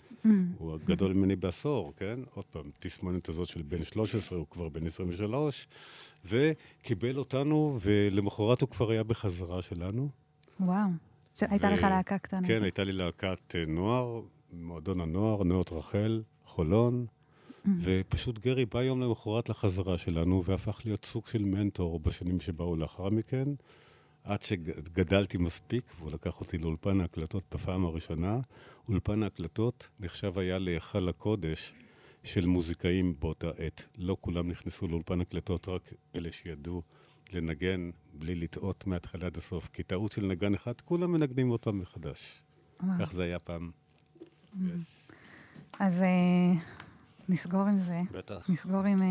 הוא 0.57 0.73
הגדול 0.73 1.13
ממני 1.13 1.35
בעשור, 1.35 1.93
כן? 1.97 2.19
עוד 2.33 2.45
פעם, 2.45 2.71
תסמונת 2.79 3.29
הזאת 3.29 3.47
של 3.47 3.61
בן 3.61 3.83
13, 3.83 4.37
הוא 4.37 4.47
כבר 4.49 4.69
בן 4.69 4.85
23, 4.85 5.67
וקיבל 6.25 7.17
אותנו, 7.17 7.77
ולמחרת 7.81 8.61
הוא 8.61 8.69
כבר 8.69 8.91
היה 8.91 9.03
בחזרה 9.03 9.61
שלנו. 9.61 10.09
וואו. 10.59 10.89
הייתה 11.41 11.69
לך 11.69 11.83
להקה 11.83 12.17
קטנה. 12.17 12.47
כן, 12.47 12.63
הייתה 12.63 12.83
לי 12.83 12.91
להקת 12.91 13.55
אה, 13.55 13.65
נוער, 13.67 14.21
מועדון 14.53 15.01
הנוער, 15.01 15.43
נאות 15.43 15.71
רחל, 15.71 16.21
חולון, 16.45 17.05
ופשוט 17.81 18.39
גרי 18.39 18.65
בא 18.65 18.83
יום 18.83 19.01
למחרת 19.01 19.49
לחזרה 19.49 19.97
שלנו, 19.97 20.43
והפך 20.45 20.81
להיות 20.85 21.05
סוג 21.05 21.27
של 21.27 21.45
מנטור 21.45 21.99
בשנים 21.99 22.39
שבאו 22.39 22.75
לאחר 22.75 23.09
מכן, 23.09 23.47
עד 24.23 24.41
שגדלתי 24.41 25.37
מספיק, 25.37 25.83
והוא 25.99 26.11
לקח 26.11 26.39
אותי 26.39 26.57
לאולפן 26.57 27.01
ההקלטות 27.01 27.43
בפעם 27.51 27.85
הראשונה. 27.85 28.39
אולפן 28.89 29.23
ההקלטות 29.23 29.89
נחשב 29.99 30.39
היה 30.39 30.57
להיכל 30.57 31.09
הקודש 31.09 31.73
של 32.23 32.45
מוזיקאים 32.45 33.15
באותה 33.19 33.49
עת. 33.57 33.83
לא 33.97 34.17
כולם 34.21 34.49
נכנסו 34.49 34.87
לאולפן 34.87 35.21
הקלטות, 35.21 35.67
רק 35.69 35.93
אלה 36.15 36.31
שידעו 36.31 36.81
לנגן 37.33 37.89
בלי 38.13 38.35
לטעות 38.35 38.87
מההתחלה 38.87 39.25
עד 39.25 39.37
הסוף. 39.37 39.69
כי 39.73 39.83
טעות 39.83 40.11
של 40.11 40.25
נגן 40.25 40.53
אחד, 40.53 40.81
כולם 40.81 41.11
מנגנים 41.11 41.49
עוד 41.49 41.59
פעם 41.59 41.79
מחדש. 41.79 42.41
וואו. 42.83 42.93
כך 42.99 43.13
זה 43.13 43.23
היה 43.23 43.39
פעם. 43.39 43.71
אז 45.79 46.01
אה, 46.01 46.59
נסגור 47.29 47.61
עם 47.61 47.77
זה. 47.77 48.01
בטח. 48.11 48.49
נסגור 48.49 48.83
עם... 48.83 49.01
אה, 49.01 49.07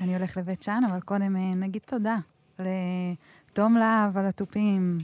אני 0.00 0.16
הולך 0.16 0.36
לבית 0.36 0.62
שאן, 0.62 0.84
אבל 0.90 1.00
קודם 1.00 1.36
אה, 1.36 1.54
נגיד 1.54 1.82
תודה 1.86 2.16
לתום 2.58 3.76
להב 3.76 4.18
על 4.18 4.26
התופים, 4.26 4.98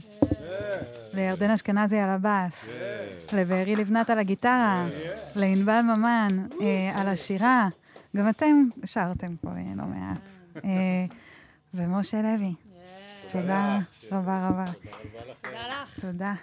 לירדן 1.15 1.49
אשכנזי 1.49 1.97
על 1.97 2.09
הבאס, 2.09 2.79
לבארי 3.33 3.75
לבנת 3.75 4.09
על 4.09 4.19
הגיטרה, 4.19 4.85
לענבל 5.35 5.81
ממן 5.81 6.47
על 6.95 7.07
השירה. 7.07 7.67
גם 8.15 8.29
אתם 8.29 8.55
שרתם 8.85 9.35
פה 9.35 9.49
לא 9.75 9.83
מעט. 9.83 10.29
ומשה 11.73 12.21
לוי, 12.21 12.53
תודה 13.31 13.77
רבה 14.11 14.49
רבה. 14.49 14.65
תודה 15.43 15.67
לך. 15.67 15.99
תודה. 15.99 16.33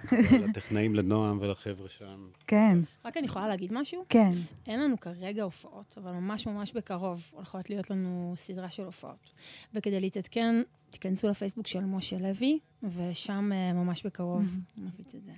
לטכנאים 0.48 0.94
לנועם 0.94 1.38
ולחבר'ה 1.40 1.88
שם. 1.88 2.28
כן, 2.46 2.78
רק 3.04 3.16
אני 3.16 3.26
יכולה 3.26 3.48
להגיד 3.48 3.72
משהו? 3.72 4.04
כן. 4.08 4.32
אין 4.66 4.80
לנו 4.80 5.00
כרגע 5.00 5.42
הופעות, 5.42 5.98
אבל 6.02 6.12
ממש 6.12 6.46
ממש 6.46 6.72
בקרוב 6.72 7.30
הולכות 7.30 7.70
להיות 7.70 7.90
לנו 7.90 8.34
סדרה 8.36 8.70
של 8.70 8.84
הופעות. 8.84 9.32
וכדי 9.74 10.00
להתעדכן, 10.00 10.62
תיכנסו 10.90 11.28
לפייסבוק 11.28 11.66
של 11.66 11.84
משה 11.84 12.18
לוי, 12.18 12.58
ושם 12.82 13.50
אה, 13.52 13.72
ממש 13.72 14.06
בקרוב 14.06 14.44
נפיץ 14.76 15.14
את 15.14 15.24
זה. 15.24 15.32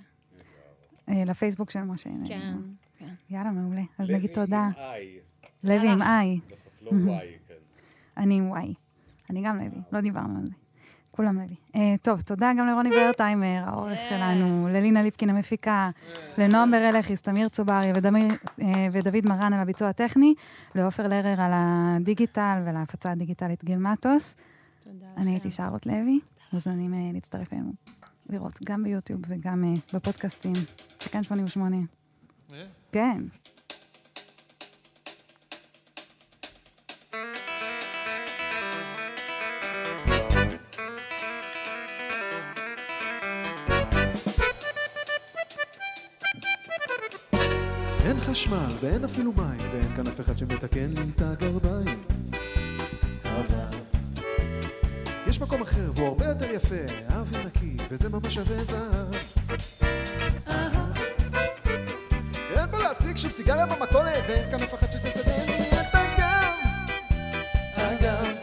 אה, 1.09 1.23
לפייסבוק 1.25 1.71
של 1.71 1.81
משה. 1.81 2.09
כן, 2.27 2.53
כן. 2.97 3.13
יאללה, 3.29 3.51
מעולה. 3.51 3.83
אז 3.97 4.09
נגיד 4.09 4.33
תודה. 4.33 4.69
איי. 4.77 5.19
לוי 5.63 5.89
עם 5.89 6.01
איי. 6.01 6.39
בסוף 6.51 6.73
לא 6.81 6.91
וואי, 6.91 7.27
כן. 7.47 7.53
אני 8.17 8.37
עם 8.37 8.49
וואי. 8.49 8.73
אני 9.29 9.41
גם 9.45 9.57
לוי, 9.57 9.81
לא 9.91 10.01
דיברנו 10.01 10.39
על 10.39 10.45
זה. 10.45 10.66
כולם 11.17 11.35
לוי. 11.35 11.55
אה, 11.75 11.95
טוב, 12.01 12.21
תודה 12.21 12.51
גם 12.59 12.67
לרוני 12.67 12.89
ורטהיימר, 12.97 13.63
העורך 13.65 13.99
שלנו, 14.09 14.67
ללינה 14.67 15.03
ליפקין 15.03 15.29
המפיקה, 15.29 15.89
לנועם 16.37 16.71
ברלכיס, 16.71 17.21
תמיר 17.21 17.49
צוברי 17.49 17.91
ודמיר- 17.95 18.31
אה, 18.61 18.87
ודוד 18.91 19.25
מרן 19.25 19.53
על 19.53 19.59
הביצוע 19.59 19.89
הטכני, 19.89 20.33
לעופר 20.75 21.07
לרר 21.07 21.41
על 21.41 21.51
הדיגיטל 21.55 22.61
ולהפצה 22.65 23.11
הדיגיטלית 23.11 23.63
גיל 23.63 23.77
מטוס. 23.77 24.35
תודה 24.83 25.05
אני 25.17 25.31
הייתי 25.31 25.47
לכם. 25.47 25.57
שרלוט 25.57 25.85
לוי, 25.85 26.19
מוזמנים 26.53 26.93
אה, 26.93 26.99
להצטרף 27.13 27.53
אלינו, 27.53 27.71
לראות 28.29 28.59
גם 28.63 28.83
ביוטיוב 28.83 29.21
וגם 29.27 29.63
בפודקאסטים. 29.93 30.53
תקן 30.97 31.23
88. 31.23 31.75
אה? 32.53 32.65
כן. 32.91 33.21
אין 48.17 48.25
חשמל 48.25 48.69
ואין 48.81 49.03
אפילו 49.03 49.33
מים, 49.33 49.59
ואין 49.71 49.95
כאן 49.95 50.07
אף 50.07 50.19
אחד 50.19 50.37
שמתקן 50.37 50.87
לי 50.89 51.01
את 51.15 51.21
הגרביים. 51.21 52.03
יש 55.27 55.41
מקום 55.41 55.61
אחר 55.61 55.91
והוא 55.95 56.07
הרבה 56.07 56.25
יותר 56.25 56.51
יפה, 56.51 56.75
האוויר 57.09 57.45
נקי, 57.45 57.77
וזה 57.89 58.09
ממש 58.09 58.33
שווה 58.33 58.63
זהב. 58.63 59.13
אין 62.49 62.67
פה 62.71 62.77
להשיג 62.77 63.17
שום 63.17 63.31
סיגריה 63.31 63.65
במכולת, 63.65 64.23
ואין 64.27 64.51
כאן 64.51 64.63
אף 64.63 64.73
אחד 64.73 64.87
שתסדר 64.87 65.45
לי 65.45 65.69
את 65.71 65.93
הגב. 65.93 66.53
הגב. 67.75 68.35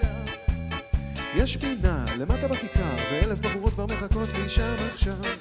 יש 1.37 1.57
פינה 1.57 2.05
למטה 2.17 2.49
בכיכר, 2.49 2.97
ואלף 3.13 3.39
בחורות 3.39 3.73
כבר 3.73 3.87
מחכות 3.87 4.29
לי 4.35 4.49
שם 4.49 4.75
עכשיו. 4.95 5.34